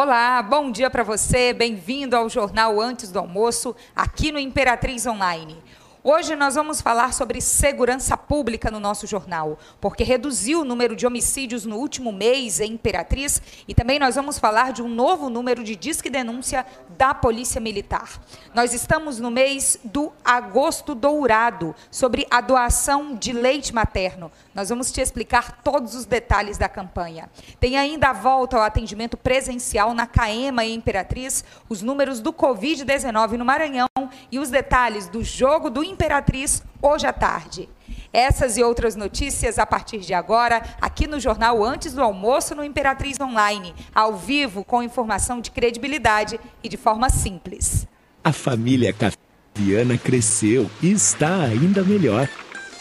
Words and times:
Olá, 0.00 0.40
bom 0.42 0.70
dia 0.70 0.88
para 0.88 1.02
você. 1.02 1.52
Bem-vindo 1.52 2.14
ao 2.14 2.28
Jornal 2.28 2.80
Antes 2.80 3.10
do 3.10 3.18
Almoço, 3.18 3.74
aqui 3.96 4.30
no 4.30 4.38
Imperatriz 4.38 5.04
Online. 5.06 5.60
Hoje 6.10 6.34
nós 6.34 6.54
vamos 6.54 6.80
falar 6.80 7.12
sobre 7.12 7.38
segurança 7.38 8.16
pública 8.16 8.70
no 8.70 8.80
nosso 8.80 9.06
jornal, 9.06 9.58
porque 9.78 10.02
reduziu 10.02 10.62
o 10.62 10.64
número 10.64 10.96
de 10.96 11.06
homicídios 11.06 11.66
no 11.66 11.76
último 11.76 12.10
mês 12.10 12.60
em 12.60 12.72
Imperatriz 12.72 13.42
e 13.68 13.74
também 13.74 13.98
nós 13.98 14.14
vamos 14.14 14.38
falar 14.38 14.72
de 14.72 14.80
um 14.80 14.88
novo 14.88 15.28
número 15.28 15.62
de 15.62 15.76
disque 15.76 16.08
denúncia 16.08 16.64
da 16.96 17.12
Polícia 17.12 17.60
Militar. 17.60 18.22
Nós 18.54 18.72
estamos 18.72 19.20
no 19.20 19.30
mês 19.30 19.78
do 19.84 20.10
agosto 20.24 20.94
dourado, 20.94 21.74
sobre 21.90 22.26
a 22.30 22.40
doação 22.40 23.14
de 23.14 23.30
leite 23.30 23.74
materno. 23.74 24.32
Nós 24.54 24.70
vamos 24.70 24.90
te 24.90 25.02
explicar 25.02 25.60
todos 25.62 25.94
os 25.94 26.06
detalhes 26.06 26.56
da 26.56 26.70
campanha. 26.70 27.28
Tem 27.60 27.76
ainda 27.76 28.08
a 28.08 28.12
volta 28.14 28.56
ao 28.56 28.62
atendimento 28.62 29.18
presencial 29.18 29.92
na 29.92 30.06
CAEMA 30.06 30.64
e 30.64 30.72
Imperatriz, 30.74 31.44
os 31.68 31.82
números 31.82 32.18
do 32.18 32.32
Covid-19 32.32 33.32
no 33.32 33.44
Maranhão 33.44 33.88
e 34.32 34.38
os 34.38 34.48
detalhes 34.48 35.06
do 35.06 35.22
jogo 35.22 35.68
do 35.68 35.84
Imperatriz 35.98 36.62
hoje 36.80 37.08
à 37.08 37.12
tarde. 37.12 37.68
Essas 38.12 38.56
e 38.56 38.62
outras 38.62 38.94
notícias 38.94 39.58
a 39.58 39.66
partir 39.66 39.98
de 39.98 40.14
agora, 40.14 40.62
aqui 40.80 41.08
no 41.08 41.18
jornal 41.18 41.64
Antes 41.64 41.92
do 41.92 42.00
Almoço 42.00 42.54
no 42.54 42.62
Imperatriz 42.62 43.18
Online, 43.20 43.74
ao 43.92 44.16
vivo, 44.16 44.62
com 44.62 44.80
informação 44.80 45.40
de 45.40 45.50
credibilidade 45.50 46.38
e 46.62 46.68
de 46.68 46.76
forma 46.76 47.10
simples. 47.10 47.84
A 48.22 48.32
família 48.32 48.94
Caviana 48.94 49.98
cresceu 49.98 50.70
e 50.80 50.92
está 50.92 51.42
ainda 51.42 51.82
melhor. 51.82 52.28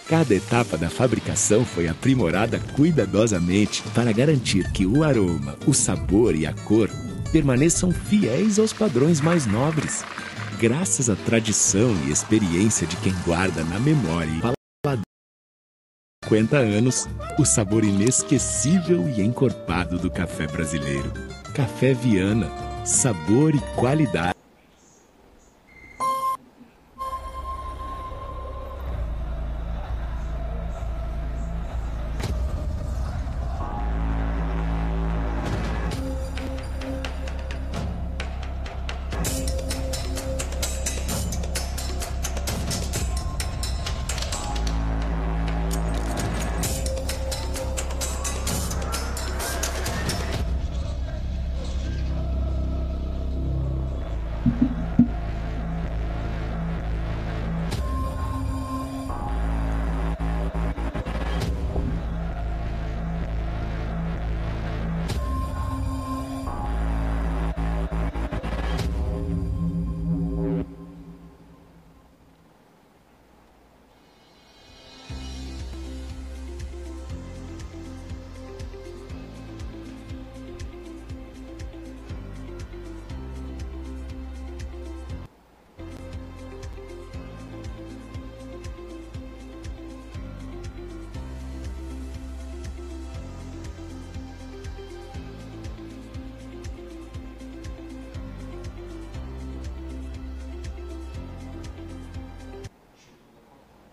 Cada 0.08 0.36
etapa 0.36 0.77
da 0.77 0.88
fabricação 0.88 1.66
foi 1.66 1.88
aprimorada 1.88 2.61
cuidadosamente 2.75 3.81
para 3.95 4.11
garantir 4.11 4.72
que 4.73 4.86
o 4.86 5.03
aroma, 5.03 5.58
o 5.66 5.73
sabor 5.73 6.36
e 6.36 6.45
a 6.45 6.53
cor 6.53 6.88
permaneçam 7.31 7.91
fiéis 7.91 8.59
aos 8.59 8.72
padrões 8.72 9.19
mais 9.19 9.47
nobres 9.47 10.06
graças 10.59 11.09
à 11.09 11.16
tradição 11.16 11.95
e 12.05 12.11
experiência 12.11 12.88
de 12.88 12.95
quem 12.97 13.13
guarda 13.23 13.63
na 13.63 13.80
memória 13.80 14.31
e 14.31 14.41
paladar 14.41 15.03
50 16.25 16.58
anos 16.58 17.08
o 17.39 17.45
sabor 17.45 17.83
inesquecível 17.86 19.08
e 19.08 19.22
encorpado 19.22 19.97
do 19.97 20.09
café 20.09 20.47
brasileiro. 20.47 21.11
Café 21.53 21.94
Viana, 21.94 22.52
sabor 22.85 23.55
e 23.55 23.59
qualidade. 23.75 24.35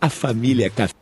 A 0.05 0.11
família 0.11 0.69
Café. 0.69 0.93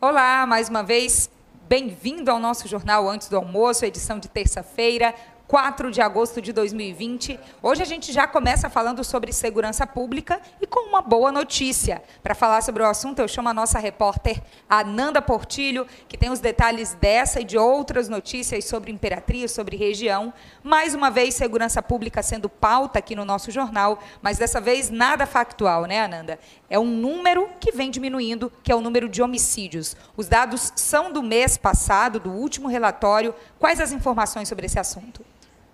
Olá, 0.00 0.46
mais 0.46 0.70
uma 0.70 0.82
vez, 0.82 1.28
bem-vindo 1.68 2.30
ao 2.30 2.38
nosso 2.38 2.66
jornal 2.66 3.06
Antes 3.06 3.28
do 3.28 3.36
Almoço, 3.36 3.84
edição 3.84 4.18
de 4.18 4.26
terça-feira. 4.26 5.14
4 5.50 5.90
de 5.90 6.00
agosto 6.00 6.40
de 6.40 6.52
2020. 6.52 7.36
Hoje 7.60 7.82
a 7.82 7.84
gente 7.84 8.12
já 8.12 8.24
começa 8.24 8.70
falando 8.70 9.02
sobre 9.02 9.32
segurança 9.32 9.84
pública 9.84 10.40
e 10.62 10.66
com 10.66 10.88
uma 10.88 11.02
boa 11.02 11.32
notícia. 11.32 12.04
Para 12.22 12.36
falar 12.36 12.62
sobre 12.62 12.84
o 12.84 12.86
assunto, 12.86 13.18
eu 13.18 13.26
chamo 13.26 13.48
a 13.48 13.52
nossa 13.52 13.76
repórter 13.80 14.40
Ananda 14.68 15.20
Portilho, 15.20 15.88
que 16.06 16.16
tem 16.16 16.30
os 16.30 16.38
detalhes 16.38 16.94
dessa 16.94 17.40
e 17.40 17.44
de 17.44 17.58
outras 17.58 18.08
notícias 18.08 18.64
sobre 18.64 18.92
Imperatriz, 18.92 19.50
sobre 19.50 19.76
região. 19.76 20.32
Mais 20.62 20.94
uma 20.94 21.10
vez, 21.10 21.34
segurança 21.34 21.82
pública 21.82 22.22
sendo 22.22 22.48
pauta 22.48 23.00
aqui 23.00 23.16
no 23.16 23.24
nosso 23.24 23.50
jornal, 23.50 23.98
mas 24.22 24.38
dessa 24.38 24.60
vez 24.60 24.88
nada 24.88 25.26
factual, 25.26 25.84
né, 25.84 26.00
Ananda? 26.00 26.38
É 26.70 26.78
um 26.78 26.86
número 26.86 27.48
que 27.58 27.72
vem 27.72 27.90
diminuindo, 27.90 28.50
que 28.62 28.70
é 28.70 28.74
o 28.76 28.80
número 28.80 29.08
de 29.08 29.20
homicídios. 29.20 29.96
Os 30.16 30.28
dados 30.28 30.72
são 30.76 31.12
do 31.12 31.20
mês 31.20 31.58
passado, 31.58 32.20
do 32.20 32.30
último 32.30 32.68
relatório. 32.68 33.34
Quais 33.58 33.80
as 33.80 33.90
informações 33.90 34.48
sobre 34.48 34.66
esse 34.66 34.78
assunto? 34.78 35.26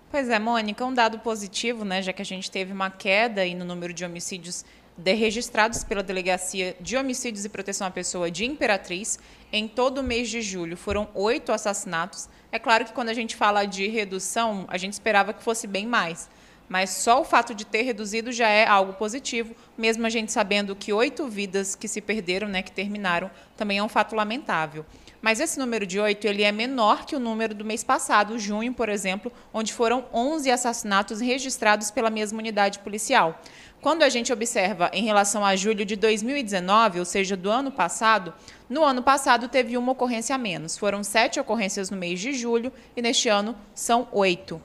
Pois 0.09 0.27
é, 0.27 0.39
Mônica, 0.39 0.83
um 0.83 0.93
dado 0.93 1.19
positivo, 1.19 1.85
né, 1.85 2.01
já 2.01 2.11
que 2.11 2.21
a 2.21 2.25
gente 2.25 2.49
teve 2.49 2.73
uma 2.73 2.89
queda 2.89 3.41
aí 3.41 3.53
no 3.53 3.63
número 3.63 3.93
de 3.93 4.03
homicídios 4.03 4.65
registrados 5.05 5.83
pela 5.83 6.01
Delegacia 6.01 6.75
de 6.81 6.97
Homicídios 6.97 7.45
e 7.45 7.49
Proteção 7.49 7.85
à 7.85 7.91
Pessoa 7.91 8.31
de 8.31 8.45
Imperatriz. 8.45 9.19
Em 9.53 9.67
todo 9.67 9.99
o 9.99 10.03
mês 10.03 10.29
de 10.29 10.41
julho 10.41 10.75
foram 10.75 11.07
oito 11.13 11.51
assassinatos. 11.51 12.27
É 12.51 12.57
claro 12.57 12.85
que 12.85 12.93
quando 12.93 13.09
a 13.09 13.13
gente 13.13 13.35
fala 13.35 13.65
de 13.65 13.87
redução, 13.87 14.65
a 14.67 14.77
gente 14.77 14.93
esperava 14.93 15.33
que 15.33 15.43
fosse 15.43 15.67
bem 15.67 15.85
mais. 15.85 16.29
Mas 16.69 16.89
só 16.89 17.21
o 17.21 17.25
fato 17.25 17.55
de 17.55 17.65
ter 17.65 17.83
reduzido 17.83 18.31
já 18.31 18.47
é 18.47 18.67
algo 18.67 18.93
positivo, 18.93 19.55
mesmo 19.77 20.05
a 20.05 20.09
gente 20.09 20.31
sabendo 20.31 20.75
que 20.75 20.91
oito 20.91 21.27
vidas 21.27 21.75
que 21.75 21.87
se 21.87 22.01
perderam, 22.01 22.47
né, 22.47 22.61
que 22.61 22.71
terminaram, 22.71 23.31
também 23.55 23.77
é 23.77 23.83
um 23.83 23.89
fato 23.89 24.15
lamentável. 24.15 24.85
Mas 25.21 25.39
esse 25.39 25.57
número 25.57 25.85
de 25.85 25.99
8 25.99 26.25
ele 26.27 26.43
é 26.43 26.51
menor 26.51 27.05
que 27.05 27.15
o 27.15 27.19
número 27.19 27.55
do 27.55 27.65
mês 27.65 27.83
passado, 27.83 28.37
junho, 28.37 28.73
por 28.73 28.87
exemplo, 28.87 29.31
onde 29.53 29.73
foram 29.73 30.05
11 30.13 30.51
assassinatos 30.51 31.19
registrados 31.19 31.89
pela 31.89 32.09
mesma 32.09 32.39
unidade 32.39 32.79
policial. 32.79 33.41
Quando 33.81 34.03
a 34.03 34.09
gente 34.09 34.33
observa 34.33 34.89
em 34.93 35.03
relação 35.03 35.45
a 35.45 35.55
julho 35.55 35.85
de 35.85 35.95
2019, 35.95 36.99
ou 36.99 37.05
seja, 37.05 37.37
do 37.37 37.49
ano 37.49 37.71
passado, 37.71 38.33
no 38.69 38.83
ano 38.83 39.01
passado 39.01 39.47
teve 39.47 39.77
uma 39.77 39.91
ocorrência 39.91 40.35
a 40.35 40.37
menos. 40.37 40.77
Foram 40.77 41.03
sete 41.03 41.39
ocorrências 41.39 41.89
no 41.89 41.97
mês 41.97 42.19
de 42.19 42.33
julho 42.33 42.71
e 42.95 43.01
neste 43.01 43.29
ano 43.29 43.55
são 43.73 44.07
oito. 44.11 44.61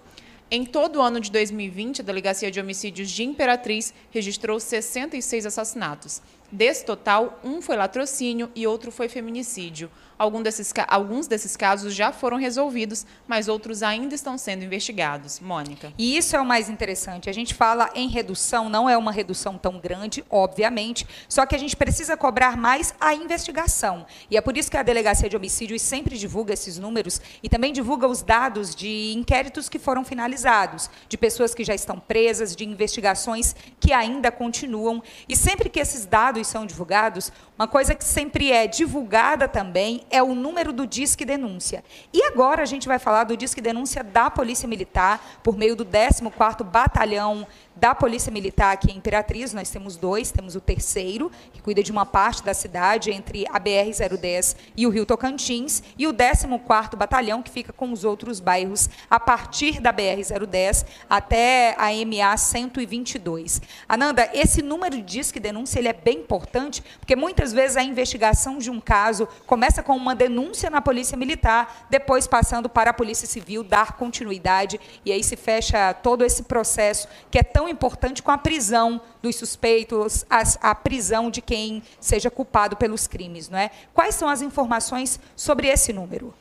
Em 0.54 0.66
todo 0.66 0.96
o 0.96 1.00
ano 1.00 1.18
de 1.18 1.30
2020, 1.30 2.02
a 2.02 2.04
Delegacia 2.04 2.50
de 2.50 2.60
Homicídios 2.60 3.10
de 3.10 3.24
Imperatriz 3.24 3.94
registrou 4.10 4.60
66 4.60 5.46
assassinatos. 5.46 6.20
Desse 6.52 6.84
total, 6.84 7.40
um 7.42 7.62
foi 7.62 7.74
latrocínio 7.74 8.50
e 8.54 8.66
outro 8.66 8.92
foi 8.92 9.08
feminicídio. 9.08 9.90
Algum 10.22 10.40
desses, 10.40 10.72
alguns 10.86 11.26
desses 11.26 11.56
casos 11.56 11.92
já 11.92 12.12
foram 12.12 12.36
resolvidos, 12.36 13.04
mas 13.26 13.48
outros 13.48 13.82
ainda 13.82 14.14
estão 14.14 14.38
sendo 14.38 14.62
investigados. 14.62 15.40
Mônica. 15.40 15.92
E 15.98 16.16
isso 16.16 16.36
é 16.36 16.40
o 16.40 16.46
mais 16.46 16.68
interessante. 16.68 17.28
A 17.28 17.32
gente 17.32 17.54
fala 17.54 17.90
em 17.92 18.06
redução, 18.06 18.68
não 18.68 18.88
é 18.88 18.96
uma 18.96 19.10
redução 19.10 19.58
tão 19.58 19.80
grande, 19.80 20.24
obviamente, 20.30 21.04
só 21.28 21.44
que 21.44 21.56
a 21.56 21.58
gente 21.58 21.74
precisa 21.74 22.16
cobrar 22.16 22.56
mais 22.56 22.94
a 23.00 23.12
investigação. 23.12 24.06
E 24.30 24.36
é 24.36 24.40
por 24.40 24.56
isso 24.56 24.70
que 24.70 24.76
a 24.76 24.84
Delegacia 24.84 25.28
de 25.28 25.36
Homicídios 25.36 25.82
sempre 25.82 26.16
divulga 26.16 26.54
esses 26.54 26.78
números 26.78 27.20
e 27.42 27.48
também 27.48 27.72
divulga 27.72 28.06
os 28.06 28.22
dados 28.22 28.76
de 28.76 29.14
inquéritos 29.14 29.68
que 29.68 29.80
foram 29.80 30.04
finalizados, 30.04 30.88
de 31.08 31.18
pessoas 31.18 31.52
que 31.52 31.64
já 31.64 31.74
estão 31.74 31.98
presas, 31.98 32.54
de 32.54 32.64
investigações 32.64 33.56
que 33.80 33.92
ainda 33.92 34.30
continuam. 34.30 35.02
E 35.28 35.36
sempre 35.36 35.68
que 35.68 35.80
esses 35.80 36.06
dados 36.06 36.46
são 36.46 36.64
divulgados, 36.64 37.32
uma 37.58 37.66
coisa 37.66 37.92
que 37.92 38.04
sempre 38.04 38.52
é 38.52 38.68
divulgada 38.68 39.48
também 39.48 40.06
é 40.12 40.22
o 40.22 40.34
número 40.34 40.72
do 40.72 40.86
Disque 40.86 41.24
Denúncia. 41.24 41.82
E 42.12 42.22
agora 42.24 42.62
a 42.62 42.66
gente 42.66 42.86
vai 42.86 42.98
falar 42.98 43.24
do 43.24 43.36
Disque 43.36 43.60
Denúncia 43.60 44.04
da 44.04 44.30
Polícia 44.30 44.68
Militar, 44.68 45.40
por 45.42 45.56
meio 45.56 45.74
do 45.74 45.84
14º 45.84 46.62
Batalhão 46.62 47.46
da 47.74 47.94
Polícia 47.94 48.30
Militar 48.30 48.72
aqui 48.72 48.90
em 48.90 48.96
Imperatriz, 48.96 49.52
nós 49.52 49.70
temos 49.70 49.96
dois, 49.96 50.30
temos 50.30 50.54
o 50.54 50.60
terceiro, 50.60 51.30
que 51.52 51.60
cuida 51.60 51.82
de 51.82 51.90
uma 51.90 52.04
parte 52.06 52.42
da 52.42 52.54
cidade, 52.54 53.10
entre 53.10 53.44
a 53.50 53.58
BR-010 53.58 54.56
e 54.76 54.86
o 54.86 54.90
Rio 54.90 55.06
Tocantins, 55.06 55.82
e 55.98 56.06
o 56.06 56.14
14º 56.14 56.96
Batalhão, 56.96 57.42
que 57.42 57.50
fica 57.50 57.72
com 57.72 57.92
os 57.92 58.04
outros 58.04 58.40
bairros 58.40 58.88
a 59.10 59.18
partir 59.18 59.80
da 59.80 59.92
BR-010 59.92 60.84
até 61.08 61.74
a 61.78 61.88
MA 62.04 62.36
122. 62.36 63.60
Ananda, 63.88 64.30
esse 64.32 64.62
número 64.62 64.96
de 64.96 65.02
disque 65.02 65.40
denúncia 65.40 65.78
ele 65.78 65.88
é 65.88 65.92
bem 65.92 66.18
importante, 66.18 66.82
porque 66.98 67.16
muitas 67.16 67.52
vezes 67.52 67.76
a 67.76 67.82
investigação 67.82 68.58
de 68.58 68.70
um 68.70 68.80
caso 68.80 69.26
começa 69.46 69.82
com 69.82 69.96
uma 69.96 70.14
denúncia 70.14 70.70
na 70.70 70.80
Polícia 70.80 71.16
Militar, 71.16 71.86
depois 71.90 72.26
passando 72.26 72.68
para 72.68 72.90
a 72.90 72.94
Polícia 72.94 73.26
Civil 73.26 73.64
dar 73.64 73.92
continuidade, 73.92 74.80
e 75.04 75.12
aí 75.12 75.22
se 75.22 75.36
fecha 75.36 75.94
todo 75.94 76.24
esse 76.24 76.44
processo 76.44 77.08
que 77.30 77.38
é 77.38 77.42
tão 77.42 77.61
tão 77.62 77.68
importante 77.68 78.22
com 78.22 78.32
a 78.32 78.38
prisão 78.38 79.00
dos 79.22 79.36
suspeitos, 79.36 80.26
a, 80.28 80.70
a 80.70 80.74
prisão 80.74 81.30
de 81.30 81.40
quem 81.40 81.80
seja 82.00 82.28
culpado 82.28 82.76
pelos 82.76 83.06
crimes. 83.06 83.48
Não 83.48 83.58
é? 83.58 83.70
Quais 83.94 84.16
são 84.16 84.28
as 84.28 84.42
informações 84.42 85.20
sobre 85.36 85.68
esse 85.68 85.92
número? 85.92 86.34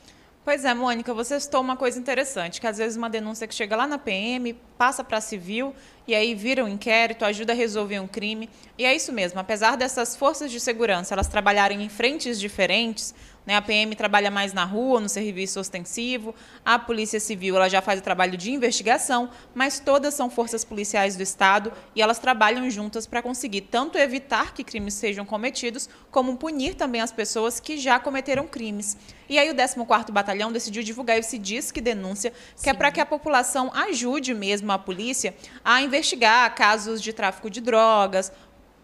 Pois 0.44 0.66
é, 0.66 0.74
Mônica, 0.74 1.14
você 1.14 1.40
citou 1.40 1.62
uma 1.62 1.78
coisa 1.78 2.00
interessante, 2.00 2.60
que 2.60 2.66
às 2.66 2.80
vezes 2.80 2.98
uma 2.98 3.08
denúncia 3.08 3.48
que 3.48 3.54
chega 3.54 3.76
lá 3.76 3.86
na 3.86 4.00
PM, 4.00 4.56
passa 4.76 5.04
para 5.04 5.22
civil, 5.22 5.76
e 6.08 6.16
aí 6.16 6.34
vira 6.34 6.66
um 6.66 6.68
inquérito, 6.68 7.24
ajuda 7.24 7.54
a 7.54 7.56
resolver 7.56 8.00
um 8.00 8.08
crime. 8.08 8.50
E 8.76 8.84
é 8.84 8.96
isso 8.96 9.14
mesmo, 9.14 9.40
apesar 9.40 9.78
dessas 9.78 10.16
forças 10.16 10.50
de 10.50 10.60
segurança 10.60 11.14
elas 11.14 11.28
trabalharem 11.28 11.84
em 11.84 11.90
frentes 11.90 12.40
diferentes, 12.40 13.14
né? 13.46 13.56
A 13.56 13.62
PM 13.62 13.96
trabalha 13.96 14.30
mais 14.30 14.54
na 14.54 14.64
rua, 14.64 15.00
no 15.00 15.10
serviço 15.10 15.60
ostensivo, 15.60 16.34
a 16.64 16.78
Polícia 16.78 17.20
Civil 17.20 17.56
ela 17.56 17.70
já 17.70 17.82
faz 17.82 18.00
o 18.00 18.04
trabalho 18.04 18.38
de 18.38 18.52
investigação, 18.52 19.30
mas 19.54 19.80
todas 19.80 20.14
são 20.14 20.30
forças 20.30 20.64
policiais 20.64 21.16
do 21.16 21.24
Estado 21.24 21.72
e 21.96 22.02
elas 22.02 22.20
trabalham 22.20 22.70
juntas 22.70 23.08
para 23.08 23.22
conseguir 23.22 23.62
tanto 23.62 23.98
evitar 23.98 24.54
que 24.54 24.64
crimes 24.64 24.94
sejam 24.94 25.26
cometidos, 25.26 25.90
como 26.10 26.38
punir 26.38 26.76
também 26.76 27.02
as 27.02 27.12
pessoas 27.12 27.60
que 27.60 27.78
já 27.78 28.00
cometeram 28.00 28.48
crimes. 28.48 28.98
E 29.30 29.40
aí 29.40 29.50
o 29.50 29.56
14º 29.56 30.12
Batalhão 30.12 30.52
decidiu 30.52 30.84
divulgar 30.84 31.18
esse 31.18 31.38
Disque 31.38 31.80
Denúncia, 31.80 32.32
que 32.32 32.38
é 32.38 32.64
Sim. 32.64 32.70
é 32.72 32.74
para 32.74 32.92
que 32.92 33.00
a 33.00 33.06
população 33.06 33.72
ajude 33.74 34.34
mesmo 34.34 34.72
a 34.72 34.78
polícia 34.78 35.34
a 35.64 35.82
investigar 35.82 36.54
casos 36.54 37.02
de 37.02 37.14
tráfico 37.14 37.50
de 37.50 37.62
drogas, 37.62 38.32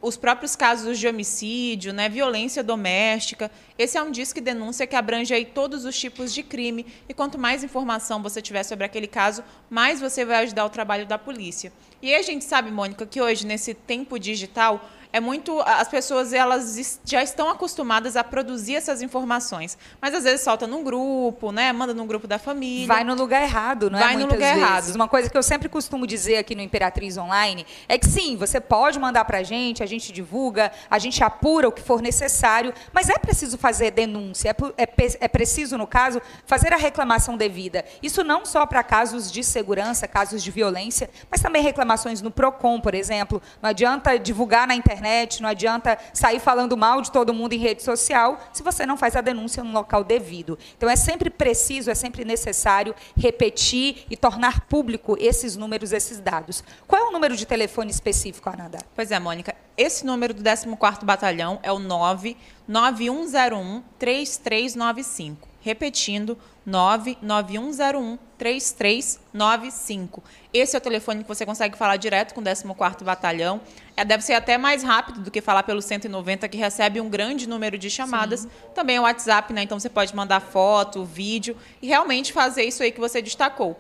os 0.02 0.16
próprios 0.16 0.56
casos 0.56 1.00
de 1.00 1.08
homicídio, 1.08 1.92
né, 1.92 2.08
violência 2.08 2.64
doméstica. 2.64 3.52
Esse 3.78 3.98
é 3.98 4.02
um 4.02 4.12
disque 4.12 4.40
denúncia 4.40 4.86
que 4.86 4.96
abrange 4.96 5.34
aí 5.34 5.46
todos 5.46 5.86
os 5.86 5.98
tipos 6.00 6.34
de 6.34 6.44
crime 6.44 6.86
e 7.10 7.14
quanto 7.14 7.38
mais 7.38 7.64
informação 7.64 8.22
você 8.22 8.42
tiver 8.42 8.64
sobre 8.64 8.86
aquele 8.86 9.08
caso, 9.08 9.44
mais 9.70 10.00
você 10.00 10.24
vai 10.24 10.44
ajudar 10.44 10.66
o 10.66 10.70
trabalho 10.70 11.06
da 11.06 11.18
polícia. 11.18 11.72
E 12.02 12.14
a 12.14 12.22
gente 12.22 12.46
sabe, 12.46 12.72
Mônica, 12.72 13.06
que 13.06 13.22
hoje 13.22 13.46
nesse 13.46 13.74
tempo 13.74 14.20
digital 14.20 14.88
é 15.12 15.20
muito 15.20 15.62
as 15.62 15.88
pessoas 15.88 16.34
elas 16.34 17.00
já 17.06 17.24
estão 17.24 17.50
acostumadas 17.50 18.16
a 18.16 18.24
produzir 18.24 18.76
essas 18.76 19.02
informações, 19.02 19.78
mas 20.02 20.14
às 20.14 20.24
vezes 20.24 20.42
solta 20.42 20.68
num 20.68 20.84
grupo, 20.84 21.52
né? 21.52 21.72
Manda 21.72 21.94
num 21.94 22.06
grupo 22.06 22.28
da 22.28 22.38
família. 22.38 22.88
Vai 22.88 23.04
no 23.04 23.16
lugar 23.16 23.42
errado, 23.42 23.90
não 23.90 23.98
é? 23.98 24.04
Vai 24.04 24.16
no 24.16 24.26
lugar 24.26 24.38
vezes. 24.38 24.58
errado. 24.58 24.96
Uma 24.96 25.08
coisa 25.08 25.30
que 25.30 25.38
eu 25.38 25.44
sempre 25.44 25.70
costumo 25.70 26.06
dizer 26.06 26.38
aqui 26.38 26.56
no 26.56 26.62
Imperatriz 26.62 27.18
Online 27.18 27.66
é 27.88 27.98
que 27.98 28.08
sim, 28.08 28.36
você 28.36 28.60
pode 28.60 29.00
mandar 29.00 29.26
para 29.26 29.40
a 29.40 29.44
gente, 29.44 29.82
a 29.82 29.86
gente 29.86 30.12
divulga, 30.12 30.72
a 30.90 31.00
gente 31.00 31.24
apura 31.24 31.68
o 31.68 31.72
que 31.72 31.82
for 31.82 32.02
necessário, 32.02 32.74
mas 32.92 33.10
é 33.10 33.18
preciso 33.18 33.58
fazer 33.58 33.92
denúncia, 33.92 34.56
é, 34.78 34.84
é, 34.84 34.90
é 35.22 35.28
preciso, 35.28 35.78
no 35.78 35.88
caso, 35.88 36.22
fazer 36.46 36.74
a 36.74 36.78
reclamação 36.78 37.38
devida. 37.38 37.86
Isso 38.02 38.24
não 38.24 38.46
só 38.46 38.66
para 38.66 38.84
casos 38.84 39.32
de 39.32 39.44
segurança, 39.44 40.08
casos 40.08 40.44
de 40.44 40.52
violência, 40.52 41.10
mas 41.32 41.42
também 41.42 41.64
reclamações 41.64 42.22
no 42.22 42.30
PROCON, 42.30 42.80
por 42.80 42.94
exemplo. 42.94 43.42
Não 43.62 43.70
adianta 43.70 44.18
divulgar 44.18 44.68
na 44.68 44.76
internet 44.76 44.97
internet, 44.98 45.42
não 45.42 45.50
adianta 45.50 45.98
sair 46.14 46.40
falando 46.40 46.76
mal 46.76 47.02
de 47.02 47.12
todo 47.12 47.34
mundo 47.34 47.54
em 47.54 47.58
rede 47.58 47.84
social 47.84 48.40
se 48.52 48.64
você 48.64 48.86
não 48.86 48.98
faz 48.98 49.16
a 49.16 49.22
denúncia 49.22 49.64
no 49.64 49.72
local 49.72 50.04
devido. 50.04 50.58
Então 50.76 50.90
é 50.90 50.96
sempre 50.96 51.30
preciso, 51.30 51.92
é 51.92 51.96
sempre 51.96 52.26
necessário 52.26 52.96
repetir 53.16 54.06
e 54.10 54.18
tornar 54.18 54.62
público 54.62 55.16
esses 55.20 55.56
números, 55.56 55.92
esses 55.92 56.20
dados. 56.20 56.64
Qual 56.88 57.00
é 57.02 57.06
o 57.06 57.12
número 57.12 57.36
de 57.36 57.46
telefone 57.46 57.92
específico, 57.92 58.50
Ananda? 58.50 58.80
Pois 58.96 59.12
é, 59.12 59.20
Mônica. 59.20 59.56
Esse 59.78 60.06
número 60.06 60.34
do 60.34 60.42
14º 60.42 61.06
Batalhão 61.06 61.60
é 61.62 61.72
o 61.72 61.78
99101 61.78 63.84
3395. 64.00 65.48
Repetindo, 65.68 66.38
99101 66.66 68.18
3395. 68.38 70.24
Esse 70.54 70.78
é 70.78 70.80
o 70.80 70.82
telefone 70.82 71.24
que 71.24 71.28
você 71.28 71.46
consegue 71.46 71.78
falar 71.78 71.98
direto 71.98 72.34
com 72.34 72.40
o 72.40 72.44
14º 72.44 73.04
Batalhão. 73.04 73.60
É, 73.98 74.06
deve 74.06 74.24
ser 74.24 74.32
até 74.32 74.58
mais 74.58 74.82
rápido 74.82 75.20
do 75.20 75.30
que 75.30 75.42
falar 75.42 75.64
pelo 75.64 75.82
190, 75.82 76.48
que 76.48 76.58
recebe 76.58 77.02
um 77.02 77.10
grande 77.10 77.50
número 77.50 77.78
de 77.78 77.90
chamadas. 77.90 78.42
Sim. 78.42 78.50
Também 78.74 78.96
é 78.96 79.00
o 79.02 79.04
WhatsApp, 79.04 79.52
né? 79.52 79.64
Então 79.64 79.78
você 79.78 79.90
pode 79.90 80.16
mandar 80.16 80.40
foto, 80.40 81.04
vídeo 81.04 81.58
e 81.82 81.88
realmente 81.88 82.32
fazer 82.32 82.64
isso 82.64 82.82
aí 82.82 82.94
que 82.94 83.02
você 83.02 83.22
destacou. 83.22 83.78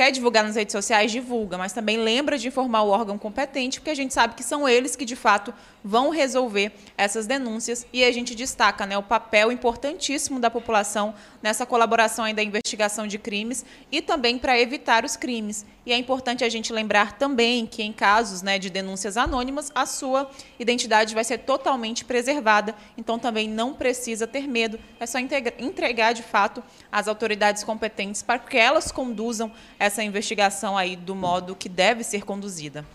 Quer 0.00 0.12
divulgar 0.12 0.42
nas 0.42 0.56
redes 0.56 0.72
sociais? 0.72 1.12
Divulga, 1.12 1.58
mas 1.58 1.74
também 1.74 1.98
lembra 1.98 2.38
de 2.38 2.48
informar 2.48 2.80
o 2.80 2.88
órgão 2.88 3.18
competente, 3.18 3.78
porque 3.78 3.90
a 3.90 3.94
gente 3.94 4.14
sabe 4.14 4.34
que 4.34 4.42
são 4.42 4.66
eles 4.66 4.96
que, 4.96 5.04
de 5.04 5.14
fato, 5.14 5.52
vão 5.84 6.08
resolver 6.08 6.72
essas 6.96 7.26
denúncias 7.26 7.86
e 7.92 8.02
a 8.02 8.10
gente 8.10 8.34
destaca 8.34 8.86
né, 8.86 8.96
o 8.96 9.02
papel 9.02 9.52
importantíssimo 9.52 10.40
da 10.40 10.50
população 10.50 11.14
nessa 11.42 11.66
colaboração 11.66 12.24
aí 12.24 12.32
da 12.32 12.42
investigação 12.42 13.06
de 13.06 13.18
crimes 13.18 13.62
e 13.92 14.00
também 14.00 14.38
para 14.38 14.58
evitar 14.58 15.04
os 15.04 15.16
crimes. 15.16 15.66
E 15.90 15.92
é 15.92 15.96
importante 15.96 16.44
a 16.44 16.48
gente 16.48 16.72
lembrar 16.72 17.18
também 17.18 17.66
que 17.66 17.82
em 17.82 17.92
casos 17.92 18.42
né, 18.42 18.60
de 18.60 18.70
denúncias 18.70 19.16
anônimas, 19.16 19.72
a 19.74 19.84
sua 19.84 20.30
identidade 20.56 21.16
vai 21.16 21.24
ser 21.24 21.38
totalmente 21.38 22.04
preservada, 22.04 22.76
então 22.96 23.18
também 23.18 23.48
não 23.48 23.74
precisa 23.74 24.24
ter 24.24 24.46
medo, 24.46 24.78
é 25.00 25.04
só 25.04 25.18
entregar 25.18 26.12
de 26.12 26.22
fato 26.22 26.62
às 26.92 27.08
autoridades 27.08 27.64
competentes 27.64 28.22
para 28.22 28.38
que 28.38 28.56
elas 28.56 28.92
conduzam 28.92 29.50
essa 29.80 30.00
investigação 30.00 30.78
aí 30.78 30.94
do 30.94 31.16
modo 31.16 31.56
que 31.56 31.68
deve 31.68 32.04
ser 32.04 32.24
conduzida. 32.24 32.86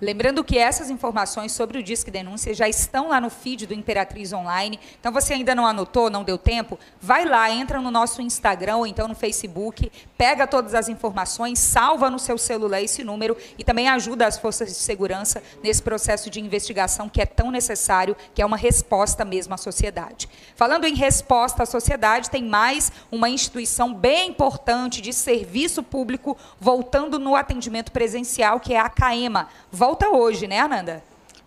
Lembrando 0.00 0.42
que 0.42 0.56
essas 0.56 0.88
informações 0.88 1.52
sobre 1.52 1.78
o 1.78 1.82
Disque 1.82 2.10
Denúncia 2.10 2.54
já 2.54 2.66
estão 2.66 3.08
lá 3.08 3.20
no 3.20 3.28
feed 3.28 3.66
do 3.66 3.74
Imperatriz 3.74 4.32
Online. 4.32 4.80
Então, 4.98 5.12
você 5.12 5.34
ainda 5.34 5.54
não 5.54 5.66
anotou, 5.66 6.08
não 6.08 6.24
deu 6.24 6.38
tempo, 6.38 6.78
vai 6.98 7.26
lá, 7.26 7.50
entra 7.50 7.82
no 7.82 7.90
nosso 7.90 8.22
Instagram 8.22 8.76
ou 8.76 8.86
então 8.86 9.06
no 9.06 9.14
Facebook, 9.14 9.92
pega 10.16 10.46
todas 10.46 10.74
as 10.74 10.88
informações, 10.88 11.58
salva 11.58 12.08
no 12.08 12.18
seu 12.18 12.38
celular 12.38 12.80
esse 12.80 13.04
número 13.04 13.36
e 13.58 13.64
também 13.64 13.90
ajuda 13.90 14.26
as 14.26 14.38
forças 14.38 14.68
de 14.68 14.74
segurança 14.74 15.42
nesse 15.62 15.82
processo 15.82 16.30
de 16.30 16.40
investigação 16.40 17.06
que 17.06 17.20
é 17.20 17.26
tão 17.26 17.50
necessário, 17.50 18.16
que 18.34 18.40
é 18.40 18.46
uma 18.46 18.56
resposta 18.56 19.22
mesmo 19.22 19.52
à 19.52 19.58
sociedade. 19.58 20.30
Falando 20.56 20.86
em 20.86 20.94
resposta 20.94 21.64
à 21.64 21.66
sociedade, 21.66 22.30
tem 22.30 22.42
mais 22.42 22.90
uma 23.12 23.28
instituição 23.28 23.92
bem 23.92 24.30
importante 24.30 25.02
de 25.02 25.12
serviço 25.12 25.82
público 25.82 26.38
voltando 26.58 27.18
no 27.18 27.36
atendimento 27.36 27.92
presencial, 27.92 28.58
que 28.58 28.72
é 28.72 28.80
a 28.80 28.88
CAEMA 28.88 29.48
volta 29.70 29.89
hoje, 30.12 30.46
né, 30.46 30.58
Ananda? 30.60 31.02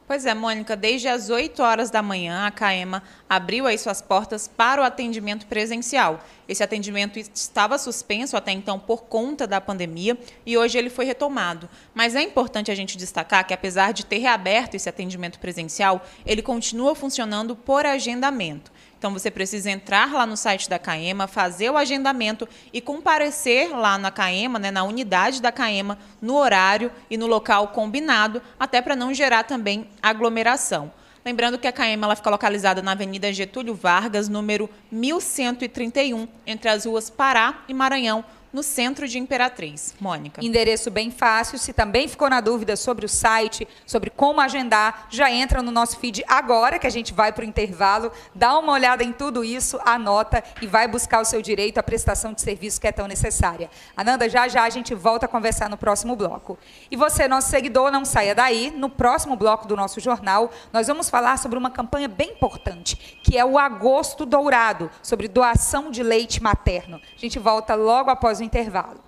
Pois 0.06 0.26
é, 0.26 0.34
Mônica, 0.34 0.76
desde 0.76 1.08
as 1.08 1.30
8 1.30 1.64
horas 1.64 1.90
da 1.90 2.02
manhã, 2.02 2.46
a 2.46 2.52
CAEMA 2.52 3.02
abriu 3.30 3.66
aí 3.66 3.78
suas 3.78 4.02
portas 4.02 4.50
para 4.50 4.82
o 4.82 4.86
atendimento 4.86 5.48
presencial. 5.48 6.20
Esse 6.48 6.62
atendimento 6.62 7.18
estava 7.18 7.78
suspenso 7.78 8.36
até 8.36 8.52
então 8.52 8.78
por 8.78 9.04
conta 9.04 9.48
da 9.48 9.62
pandemia 9.62 10.18
e 10.46 10.58
hoje 10.58 10.78
ele 10.78 10.90
foi 10.90 11.06
retomado. 11.06 11.70
Mas 11.94 12.16
é 12.16 12.22
importante 12.22 12.70
a 12.70 12.76
gente 12.76 12.98
destacar 12.98 13.48
que, 13.48 13.54
apesar 13.54 13.94
de 13.94 14.06
ter 14.06 14.18
reaberto 14.18 14.76
esse 14.76 14.90
atendimento 14.90 15.40
presencial, 15.40 16.06
ele 16.26 16.42
continua 16.42 16.94
funcionando 16.94 17.56
por 17.56 17.86
agendamento. 17.86 18.72
Então 19.04 19.12
você 19.12 19.30
precisa 19.30 19.70
entrar 19.70 20.14
lá 20.14 20.26
no 20.26 20.38
site 20.38 20.70
da 20.70 20.80
CAEMA, 20.80 21.28
fazer 21.28 21.70
o 21.70 21.76
agendamento 21.76 22.48
e 22.72 22.80
comparecer 22.80 23.70
lá 23.76 23.98
na 23.98 24.10
CAEMA, 24.10 24.58
né, 24.58 24.72
na 24.72 24.86
unidade 24.86 25.42
da 25.42 25.52
CAEMA, 25.52 26.00
no 26.22 26.38
horário 26.38 26.90
e 27.10 27.18
no 27.18 27.28
local 27.28 27.68
combinado, 27.68 28.42
até 28.58 28.82
para 28.82 28.96
não 28.96 29.14
gerar 29.14 29.44
também 29.44 29.90
aglomeração. 30.02 30.90
Lembrando 31.26 31.58
que 31.58 31.68
a 31.68 31.72
CAEMA 31.74 32.06
ela 32.06 32.16
fica 32.16 32.30
localizada 32.30 32.82
na 32.82 32.94
Avenida 32.94 33.34
Getúlio 33.34 33.76
Vargas, 33.76 34.30
número 34.30 34.70
1131, 34.90 36.26
entre 36.48 36.70
as 36.70 36.86
ruas 36.86 37.10
Pará 37.10 37.62
e 37.68 37.74
Maranhão, 37.74 38.24
no 38.54 38.62
centro 38.62 39.08
de 39.08 39.18
Imperatriz. 39.18 39.96
Mônica. 40.00 40.40
Endereço 40.46 40.92
bem 40.92 41.10
fácil. 41.10 41.58
Se 41.58 41.74
também 41.74 42.08
ficou 42.08 42.30
na 42.30 42.40
dúvida 42.40 42.76
sobre 42.76 43.06
o 43.06 43.10
site, 43.10 43.68
sobre 43.86 44.12
como 44.12 44.40
agendar, 44.40 45.08
já 45.10 45.32
entra 45.32 45.64
no 45.64 45.72
nosso 45.72 46.00
feed 46.00 46.24
agora, 46.28 46.78
que 46.78 46.86
a 46.86 46.92
gente 46.92 47.14
vai 47.14 47.34
para 47.34 47.42
o 47.42 47.48
intervalo, 47.48 48.12
dá 48.36 48.58
uma 48.58 48.72
olhada 48.72 49.04
em 49.04 49.12
tudo 49.12 49.44
isso, 49.44 49.80
anota 49.84 50.44
e 50.62 50.68
vai 50.68 50.88
buscar 50.88 51.20
o 51.20 51.26
seu 51.26 51.42
direito 51.42 51.80
à 51.80 51.84
prestação 51.84 52.32
de 52.32 52.42
serviço 52.42 52.80
que 52.80 52.88
é 52.88 52.92
tão 52.92 53.08
necessária. 53.08 53.70
Ananda, 53.98 54.30
já 54.30 54.48
já 54.48 54.64
a 54.64 54.70
gente 54.70 54.94
volta 54.94 55.26
a 55.26 55.30
conversar 55.30 55.70
no 55.70 55.78
próximo 55.78 56.16
bloco. 56.16 56.58
E 56.92 56.96
você, 56.96 57.28
nosso 57.28 57.50
seguidor, 57.50 57.92
não 57.92 58.06
saia 58.06 58.36
daí. 58.36 58.72
No 58.72 58.90
próximo 58.90 59.36
bloco 59.36 59.68
do 59.68 59.76
nosso 59.76 60.00
jornal, 60.00 60.52
nós 60.72 60.88
vamos 60.88 61.10
falar 61.10 61.38
sobre 61.38 61.58
uma 61.58 61.72
campanha 61.72 62.08
bem 62.08 62.32
importante, 62.32 63.20
que 63.24 63.38
é 63.38 63.44
o 63.44 63.58
Agosto 63.58 64.26
Dourado, 64.26 64.92
sobre 65.02 65.28
doação 65.28 65.90
de 65.90 66.04
leite 66.04 66.44
materno. 66.44 67.02
A 67.16 67.20
gente 67.20 67.40
volta 67.40 67.74
logo 67.74 68.12
após 68.12 68.40
o 68.40 68.43
intervalo. 68.44 69.00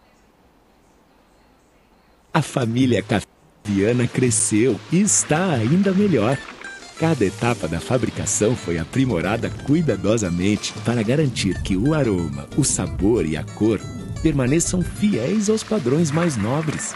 A 2.34 2.42
família 2.42 3.02
Caviana 3.02 4.08
cresceu 4.08 4.80
e 4.92 5.00
está 5.00 5.52
ainda 5.52 5.92
melhor. 5.94 6.38
Cada 7.00 7.26
etapa 7.26 7.68
da 7.68 7.80
fabricação 7.80 8.56
foi 8.56 8.78
aprimorada 8.78 9.50
cuidadosamente 9.66 10.74
para 10.86 11.04
garantir 11.04 11.62
que 11.62 11.76
o 11.76 11.94
aroma, 11.94 12.48
o 12.58 12.64
sabor 12.64 13.26
e 13.26 13.36
a 13.36 13.44
cor 13.44 13.80
permaneçam 14.22 14.82
fiéis 14.82 15.50
aos 15.50 15.64
padrões 15.64 16.10
mais 16.10 16.38
nobres. 16.38 16.96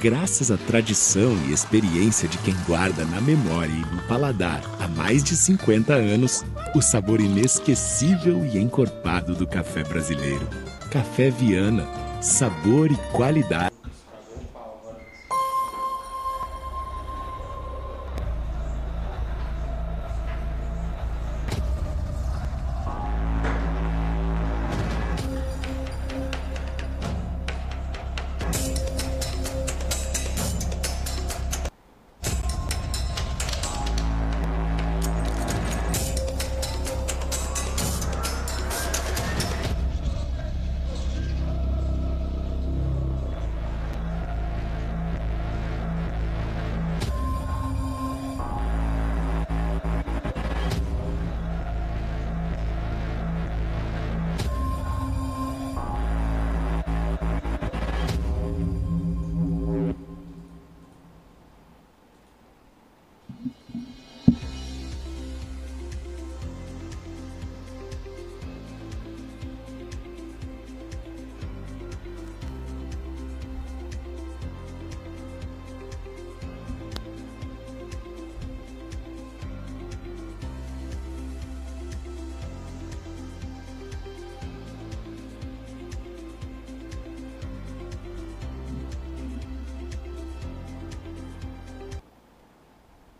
Graças 0.00 0.50
à 0.50 0.56
tradição 0.56 1.36
e 1.48 1.52
experiência 1.52 2.28
de 2.28 2.36
quem 2.38 2.54
guarda 2.66 3.04
na 3.04 3.20
memória 3.20 3.72
e 3.72 3.94
no 3.94 4.02
paladar 4.02 4.62
há 4.78 4.86
mais 4.88 5.24
de 5.24 5.34
50 5.34 5.94
anos 5.94 6.44
o 6.74 6.82
sabor 6.82 7.20
inesquecível 7.20 8.44
e 8.44 8.58
encorpado 8.58 9.34
do 9.34 9.46
café 9.46 9.82
brasileiro. 9.82 10.65
Café 10.96 11.28
Viana, 11.28 11.86
sabor 12.22 12.90
e 12.90 12.96
qualidade. 13.12 13.75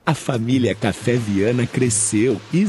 A 0.09 0.15
família 0.15 0.73
Café 0.73 1.17
Viana 1.17 1.67
cresceu 1.67 2.41
e 2.55 2.69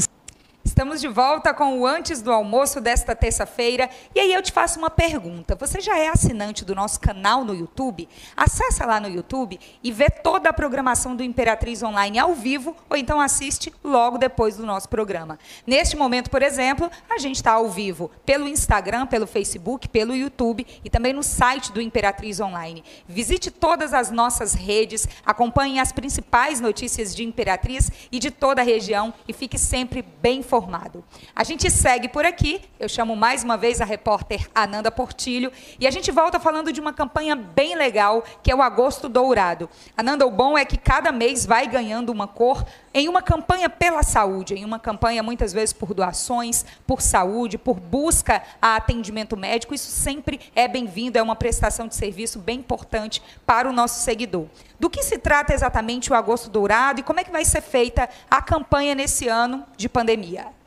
Estamos 0.78 1.00
de 1.00 1.08
volta 1.08 1.52
com 1.52 1.80
o 1.80 1.84
Antes 1.84 2.22
do 2.22 2.30
Almoço 2.30 2.80
desta 2.80 3.12
terça-feira. 3.12 3.90
E 4.14 4.20
aí 4.20 4.32
eu 4.32 4.40
te 4.40 4.52
faço 4.52 4.78
uma 4.78 4.88
pergunta. 4.88 5.56
Você 5.56 5.80
já 5.80 5.98
é 5.98 6.06
assinante 6.06 6.64
do 6.64 6.72
nosso 6.72 7.00
canal 7.00 7.44
no 7.44 7.52
YouTube? 7.52 8.08
Acesse 8.36 8.84
lá 8.84 9.00
no 9.00 9.08
YouTube 9.08 9.58
e 9.82 9.90
vê 9.90 10.08
toda 10.08 10.50
a 10.50 10.52
programação 10.52 11.16
do 11.16 11.24
Imperatriz 11.24 11.82
Online 11.82 12.20
ao 12.20 12.32
vivo, 12.32 12.76
ou 12.88 12.96
então 12.96 13.20
assiste 13.20 13.74
logo 13.82 14.18
depois 14.18 14.56
do 14.56 14.64
nosso 14.64 14.88
programa. 14.88 15.36
Neste 15.66 15.96
momento, 15.96 16.30
por 16.30 16.42
exemplo, 16.42 16.88
a 17.10 17.18
gente 17.18 17.34
está 17.34 17.54
ao 17.54 17.68
vivo 17.68 18.08
pelo 18.24 18.46
Instagram, 18.46 19.08
pelo 19.08 19.26
Facebook, 19.26 19.88
pelo 19.88 20.14
YouTube 20.14 20.64
e 20.84 20.88
também 20.88 21.12
no 21.12 21.24
site 21.24 21.72
do 21.72 21.80
Imperatriz 21.80 22.38
Online. 22.38 22.84
Visite 23.08 23.50
todas 23.50 23.92
as 23.92 24.12
nossas 24.12 24.54
redes, 24.54 25.08
acompanhe 25.26 25.80
as 25.80 25.90
principais 25.90 26.60
notícias 26.60 27.12
de 27.16 27.24
Imperatriz 27.24 27.90
e 28.12 28.20
de 28.20 28.30
toda 28.30 28.60
a 28.60 28.64
região 28.64 29.12
e 29.26 29.32
fique 29.32 29.58
sempre 29.58 30.02
bem 30.22 30.38
informado 30.38 30.67
informado. 30.68 31.02
A 31.34 31.42
gente 31.42 31.70
segue 31.70 32.08
por 32.08 32.26
aqui, 32.26 32.60
eu 32.78 32.88
chamo 32.88 33.16
mais 33.16 33.42
uma 33.42 33.56
vez 33.56 33.80
a 33.80 33.84
repórter 33.86 34.48
Ananda 34.54 34.90
Portilho, 34.90 35.50
e 35.80 35.86
a 35.86 35.90
gente 35.90 36.10
volta 36.12 36.38
falando 36.38 36.70
de 36.70 36.80
uma 36.80 36.92
campanha 36.92 37.34
bem 37.34 37.74
legal, 37.74 38.22
que 38.42 38.50
é 38.50 38.54
o 38.54 38.60
Agosto 38.60 39.08
Dourado. 39.08 39.68
Ananda, 39.96 40.26
o 40.26 40.30
bom 40.30 40.58
é 40.58 40.66
que 40.66 40.76
cada 40.76 41.10
mês 41.10 41.46
vai 41.46 41.66
ganhando 41.66 42.10
uma 42.10 42.28
cor 42.28 42.64
em 42.92 43.08
uma 43.08 43.22
campanha 43.22 43.70
pela 43.70 44.02
saúde, 44.02 44.54
em 44.54 44.64
uma 44.64 44.78
campanha 44.78 45.22
muitas 45.22 45.52
vezes 45.52 45.72
por 45.72 45.94
doações, 45.94 46.66
por 46.86 47.00
saúde, 47.00 47.56
por 47.56 47.80
busca 47.80 48.42
a 48.60 48.76
atendimento 48.76 49.36
médico. 49.36 49.74
Isso 49.74 49.90
sempre 49.90 50.38
é 50.54 50.68
bem-vindo, 50.68 51.16
é 51.16 51.22
uma 51.22 51.36
prestação 51.36 51.88
de 51.88 51.94
serviço 51.94 52.38
bem 52.38 52.58
importante 52.58 53.22
para 53.46 53.68
o 53.68 53.72
nosso 53.72 54.02
seguidor. 54.02 54.46
Do 54.78 54.90
que 54.90 55.02
se 55.02 55.18
trata 55.18 55.54
exatamente 55.54 56.12
o 56.12 56.14
Agosto 56.14 56.50
Dourado 56.50 57.00
e 57.00 57.02
como 57.02 57.20
é 57.20 57.24
que 57.24 57.30
vai 57.30 57.44
ser 57.44 57.62
feita 57.62 58.08
a 58.30 58.42
campanha 58.42 58.94
nesse 58.94 59.28
ano 59.28 59.64
de 59.76 59.88
pandemia? 59.88 60.57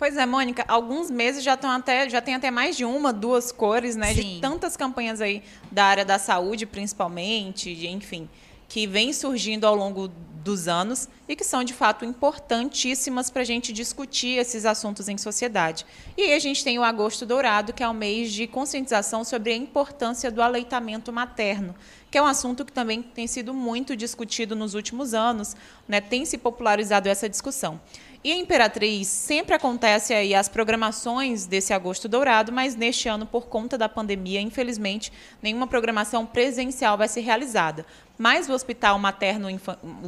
Pois 0.00 0.16
é, 0.16 0.24
Mônica, 0.24 0.64
alguns 0.66 1.10
meses 1.10 1.44
já 1.44 1.52
estão 1.52 1.70
até 1.70 2.08
já 2.08 2.22
tem 2.22 2.34
até 2.34 2.50
mais 2.50 2.74
de 2.74 2.86
uma, 2.86 3.12
duas 3.12 3.52
cores, 3.52 3.96
né, 3.96 4.14
Sim. 4.14 4.36
de 4.36 4.40
tantas 4.40 4.74
campanhas 4.74 5.20
aí 5.20 5.42
da 5.70 5.84
área 5.84 6.06
da 6.06 6.18
saúde, 6.18 6.64
principalmente, 6.64 7.74
de, 7.74 7.86
enfim, 7.86 8.26
que 8.66 8.86
vem 8.86 9.12
surgindo 9.12 9.66
ao 9.66 9.74
longo 9.74 10.08
dos 10.42 10.68
anos 10.68 11.06
e 11.28 11.36
que 11.36 11.44
são 11.44 11.62
de 11.62 11.74
fato 11.74 12.02
importantíssimas 12.02 13.28
para 13.28 13.42
a 13.42 13.44
gente 13.44 13.74
discutir 13.74 14.38
esses 14.38 14.64
assuntos 14.64 15.06
em 15.06 15.18
sociedade. 15.18 15.84
E 16.16 16.22
aí 16.22 16.32
a 16.32 16.38
gente 16.38 16.64
tem 16.64 16.78
o 16.78 16.82
Agosto 16.82 17.26
Dourado, 17.26 17.74
que 17.74 17.82
é 17.82 17.88
o 17.88 17.92
mês 17.92 18.32
de 18.32 18.46
conscientização 18.46 19.22
sobre 19.22 19.52
a 19.52 19.56
importância 19.56 20.30
do 20.30 20.40
aleitamento 20.40 21.12
materno, 21.12 21.74
que 22.10 22.16
é 22.16 22.22
um 22.22 22.26
assunto 22.26 22.64
que 22.64 22.72
também 22.72 23.02
tem 23.02 23.26
sido 23.26 23.52
muito 23.52 23.94
discutido 23.94 24.56
nos 24.56 24.72
últimos 24.72 25.12
anos, 25.12 25.54
né? 25.86 26.00
tem 26.00 26.24
se 26.24 26.38
popularizado 26.38 27.06
essa 27.06 27.28
discussão. 27.28 27.78
E 28.22 28.30
a 28.32 28.36
Imperatriz 28.36 29.08
sempre 29.08 29.54
acontece 29.54 30.12
aí 30.12 30.34
as 30.34 30.46
programações 30.46 31.46
desse 31.46 31.72
Agosto 31.72 32.06
Dourado, 32.06 32.52
mas 32.52 32.76
neste 32.76 33.08
ano, 33.08 33.24
por 33.24 33.46
conta 33.46 33.78
da 33.78 33.88
pandemia, 33.88 34.42
infelizmente, 34.42 35.10
nenhuma 35.42 35.66
programação 35.66 36.26
presencial 36.26 36.98
vai 36.98 37.08
ser 37.08 37.20
realizada. 37.20 37.86
Mas 38.18 38.46
o 38.46 38.52
Hospital 38.52 38.98
Materno, 38.98 39.48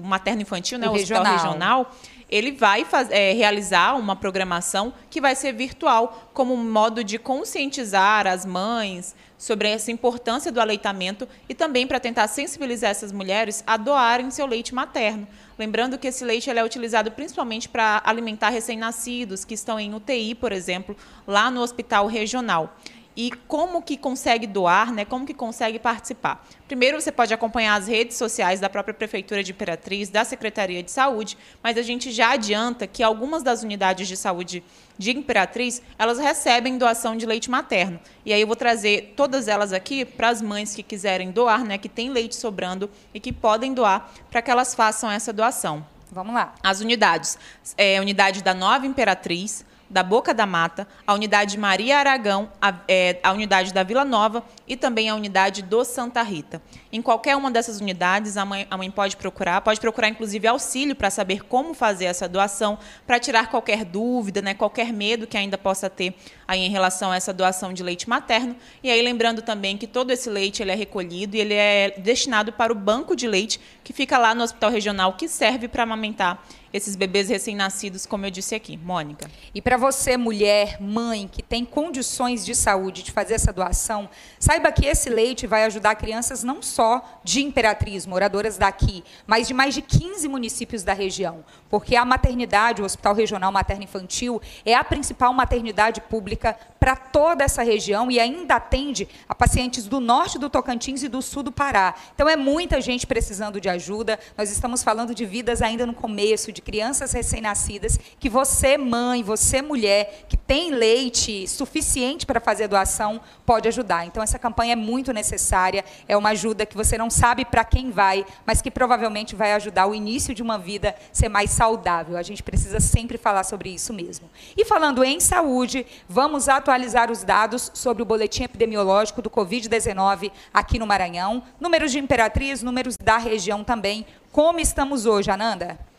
Materno 0.02 0.42
Infantil, 0.42 0.78
né, 0.78 0.88
o, 0.88 0.92
o 0.92 0.94
Hospital 0.94 1.24
Regional, 1.24 1.48
regional 1.48 1.90
ele 2.32 2.50
vai 2.50 2.86
é, 3.10 3.34
realizar 3.34 3.94
uma 3.94 4.16
programação 4.16 4.94
que 5.10 5.20
vai 5.20 5.36
ser 5.36 5.52
virtual, 5.52 6.30
como 6.32 6.54
um 6.54 6.70
modo 6.70 7.04
de 7.04 7.18
conscientizar 7.18 8.26
as 8.26 8.46
mães 8.46 9.14
sobre 9.36 9.68
essa 9.68 9.92
importância 9.92 10.50
do 10.50 10.58
aleitamento 10.58 11.28
e 11.46 11.54
também 11.54 11.86
para 11.86 12.00
tentar 12.00 12.26
sensibilizar 12.28 12.90
essas 12.90 13.12
mulheres 13.12 13.62
a 13.66 13.76
doarem 13.76 14.30
seu 14.30 14.46
leite 14.46 14.74
materno. 14.74 15.28
Lembrando 15.58 15.98
que 15.98 16.08
esse 16.08 16.24
leite 16.24 16.50
é 16.50 16.64
utilizado 16.64 17.10
principalmente 17.10 17.68
para 17.68 18.02
alimentar 18.04 18.48
recém-nascidos 18.48 19.44
que 19.44 19.54
estão 19.54 19.78
em 19.78 19.94
UTI, 19.94 20.34
por 20.34 20.52
exemplo, 20.52 20.96
lá 21.26 21.50
no 21.50 21.60
hospital 21.60 22.06
regional 22.06 22.76
e 23.16 23.30
como 23.46 23.82
que 23.82 23.96
consegue 23.96 24.46
doar, 24.46 24.92
né? 24.92 25.04
Como 25.04 25.26
que 25.26 25.34
consegue 25.34 25.78
participar? 25.78 26.46
Primeiro, 26.66 27.00
você 27.00 27.12
pode 27.12 27.34
acompanhar 27.34 27.74
as 27.74 27.86
redes 27.86 28.16
sociais 28.16 28.60
da 28.60 28.68
própria 28.68 28.94
Prefeitura 28.94 29.42
de 29.42 29.52
Imperatriz, 29.52 30.08
da 30.08 30.24
Secretaria 30.24 30.82
de 30.82 30.90
Saúde, 30.90 31.36
mas 31.62 31.76
a 31.76 31.82
gente 31.82 32.10
já 32.10 32.32
adianta 32.32 32.86
que 32.86 33.02
algumas 33.02 33.42
das 33.42 33.62
unidades 33.62 34.08
de 34.08 34.16
saúde 34.16 34.62
de 34.96 35.10
Imperatriz, 35.10 35.82
elas 35.98 36.18
recebem 36.18 36.78
doação 36.78 37.16
de 37.16 37.26
leite 37.26 37.50
materno. 37.50 38.00
E 38.24 38.32
aí 38.32 38.40
eu 38.40 38.46
vou 38.46 38.56
trazer 38.56 39.14
todas 39.16 39.48
elas 39.48 39.72
aqui 39.72 40.04
para 40.04 40.28
as 40.28 40.40
mães 40.40 40.74
que 40.74 40.82
quiserem 40.82 41.30
doar, 41.30 41.64
né? 41.64 41.76
Que 41.78 41.88
tem 41.88 42.10
leite 42.10 42.36
sobrando 42.36 42.88
e 43.12 43.20
que 43.20 43.32
podem 43.32 43.74
doar 43.74 44.12
para 44.30 44.40
que 44.40 44.50
elas 44.50 44.74
façam 44.74 45.10
essa 45.10 45.32
doação. 45.32 45.84
Vamos 46.10 46.34
lá. 46.34 46.54
As 46.62 46.80
unidades. 46.80 47.38
É, 47.76 48.00
unidade 48.00 48.42
da 48.42 48.52
Nova 48.52 48.86
Imperatriz, 48.86 49.64
da 49.92 50.02
Boca 50.02 50.32
da 50.32 50.46
Mata, 50.46 50.88
a 51.06 51.12
unidade 51.12 51.58
Maria 51.58 51.98
Aragão, 51.98 52.50
a, 52.60 52.74
é, 52.88 53.20
a 53.22 53.30
unidade 53.32 53.74
da 53.74 53.82
Vila 53.82 54.04
Nova 54.04 54.42
e 54.66 54.76
também 54.76 55.08
a 55.08 55.14
unidade 55.14 55.62
do 55.62 55.84
Santa 55.84 56.22
Rita. 56.22 56.62
Em 56.92 57.02
qualquer 57.02 57.36
uma 57.36 57.50
dessas 57.50 57.80
unidades, 57.80 58.36
a 58.36 58.44
mãe, 58.44 58.66
a 58.70 58.76
mãe 58.76 58.90
pode 58.90 59.16
procurar, 59.16 59.60
pode 59.60 59.80
procurar 59.80 60.08
inclusive 60.08 60.46
auxílio 60.46 60.94
para 60.94 61.10
saber 61.10 61.44
como 61.44 61.74
fazer 61.74 62.06
essa 62.06 62.28
doação, 62.28 62.78
para 63.06 63.18
tirar 63.18 63.48
qualquer 63.50 63.84
dúvida, 63.84 64.40
né, 64.42 64.54
qualquer 64.54 64.92
medo 64.92 65.26
que 65.26 65.36
ainda 65.36 65.58
possa 65.58 65.90
ter 65.90 66.14
aí 66.46 66.60
em 66.60 66.70
relação 66.70 67.10
a 67.10 67.16
essa 67.16 67.32
doação 67.32 67.72
de 67.72 67.82
leite 67.82 68.08
materno. 68.08 68.54
E 68.82 68.90
aí 68.90 69.00
lembrando 69.02 69.42
também 69.42 69.76
que 69.76 69.86
todo 69.86 70.10
esse 70.10 70.28
leite 70.28 70.62
ele 70.62 70.70
é 70.70 70.74
recolhido 70.74 71.36
e 71.36 71.40
ele 71.40 71.54
é 71.54 71.94
destinado 71.98 72.52
para 72.52 72.72
o 72.72 72.76
banco 72.76 73.16
de 73.16 73.26
leite 73.26 73.60
que 73.82 73.92
fica 73.92 74.18
lá 74.18 74.34
no 74.34 74.42
Hospital 74.42 74.70
Regional, 74.70 75.12
que 75.14 75.28
serve 75.28 75.68
para 75.68 75.82
amamentar 75.82 76.42
esses 76.72 76.96
bebês 76.96 77.28
recém-nascidos, 77.28 78.06
como 78.06 78.24
eu 78.24 78.30
disse 78.30 78.54
aqui. 78.54 78.76
Mônica. 78.76 79.30
E 79.54 79.60
para 79.60 79.76
você, 79.76 80.16
mulher, 80.16 80.80
mãe, 80.80 81.28
que 81.30 81.42
tem 81.42 81.64
condições 81.64 82.44
de 82.44 82.54
saúde 82.54 83.02
de 83.02 83.12
fazer 83.12 83.34
essa 83.34 83.52
doação, 83.52 84.08
saiba 84.52 84.70
que 84.70 84.84
esse 84.84 85.08
leite 85.08 85.46
vai 85.46 85.64
ajudar 85.64 85.94
crianças 85.94 86.44
não 86.44 86.60
só 86.60 87.02
de 87.24 87.42
Imperatriz, 87.42 88.04
moradoras 88.04 88.58
daqui, 88.58 89.02
mas 89.26 89.48
de 89.48 89.54
mais 89.54 89.72
de 89.72 89.80
15 89.80 90.28
municípios 90.28 90.82
da 90.82 90.92
região. 90.92 91.42
Porque 91.70 91.96
a 91.96 92.04
maternidade, 92.04 92.82
o 92.82 92.84
Hospital 92.84 93.14
Regional 93.14 93.50
Materno 93.50 93.84
Infantil, 93.84 94.42
é 94.66 94.74
a 94.74 94.84
principal 94.84 95.32
maternidade 95.32 96.02
pública 96.02 96.54
para 96.78 96.96
toda 96.96 97.44
essa 97.44 97.62
região 97.62 98.10
e 98.10 98.18
ainda 98.20 98.56
atende 98.56 99.08
a 99.28 99.34
pacientes 99.34 99.86
do 99.86 100.00
norte 100.00 100.38
do 100.38 100.50
Tocantins 100.50 101.02
e 101.02 101.08
do 101.08 101.22
sul 101.22 101.44
do 101.44 101.52
Pará. 101.52 101.94
Então 102.12 102.28
é 102.28 102.36
muita 102.36 102.80
gente 102.80 103.06
precisando 103.06 103.60
de 103.60 103.70
ajuda. 103.70 104.18
Nós 104.36 104.50
estamos 104.50 104.82
falando 104.82 105.14
de 105.14 105.24
vidas 105.24 105.62
ainda 105.62 105.86
no 105.86 105.94
começo, 105.94 106.52
de 106.52 106.60
crianças 106.60 107.12
recém-nascidas, 107.12 107.98
que 108.18 108.28
você, 108.28 108.76
mãe, 108.76 109.22
você, 109.22 109.62
mulher, 109.62 110.26
que 110.28 110.36
tem 110.36 110.72
leite 110.72 111.48
suficiente 111.48 112.26
para 112.26 112.40
fazer 112.40 112.68
doação, 112.68 113.20
pode 113.46 113.68
ajudar. 113.68 114.04
Então 114.04 114.22
essa 114.22 114.38
campanha 114.42 114.72
é 114.72 114.76
muito 114.76 115.12
necessária, 115.12 115.84
é 116.08 116.16
uma 116.16 116.30
ajuda 116.30 116.66
que 116.66 116.76
você 116.76 116.98
não 116.98 117.08
sabe 117.08 117.44
para 117.44 117.64
quem 117.64 117.92
vai, 117.92 118.26
mas 118.44 118.60
que 118.60 118.70
provavelmente 118.70 119.36
vai 119.36 119.52
ajudar 119.52 119.86
o 119.86 119.94
início 119.94 120.34
de 120.34 120.42
uma 120.42 120.58
vida 120.58 120.94
ser 121.12 121.28
mais 121.28 121.50
saudável. 121.50 122.16
A 122.16 122.22
gente 122.22 122.42
precisa 122.42 122.80
sempre 122.80 123.16
falar 123.16 123.44
sobre 123.44 123.70
isso 123.70 123.92
mesmo. 123.92 124.28
E 124.56 124.64
falando 124.64 125.04
em 125.04 125.20
saúde, 125.20 125.86
vamos 126.08 126.48
atualizar 126.48 127.10
os 127.10 127.22
dados 127.22 127.70
sobre 127.72 128.02
o 128.02 128.06
boletim 128.06 128.42
epidemiológico 128.42 129.22
do 129.22 129.30
Covid-19 129.30 130.32
aqui 130.52 130.78
no 130.78 130.86
Maranhão. 130.86 131.44
Números 131.60 131.92
de 131.92 132.00
Imperatriz, 132.00 132.62
números 132.62 132.96
da 132.96 133.18
região 133.18 133.62
também. 133.62 134.04
Como 134.32 134.58
estamos 134.58 135.06
hoje, 135.06 135.30
Ananda? 135.30 135.91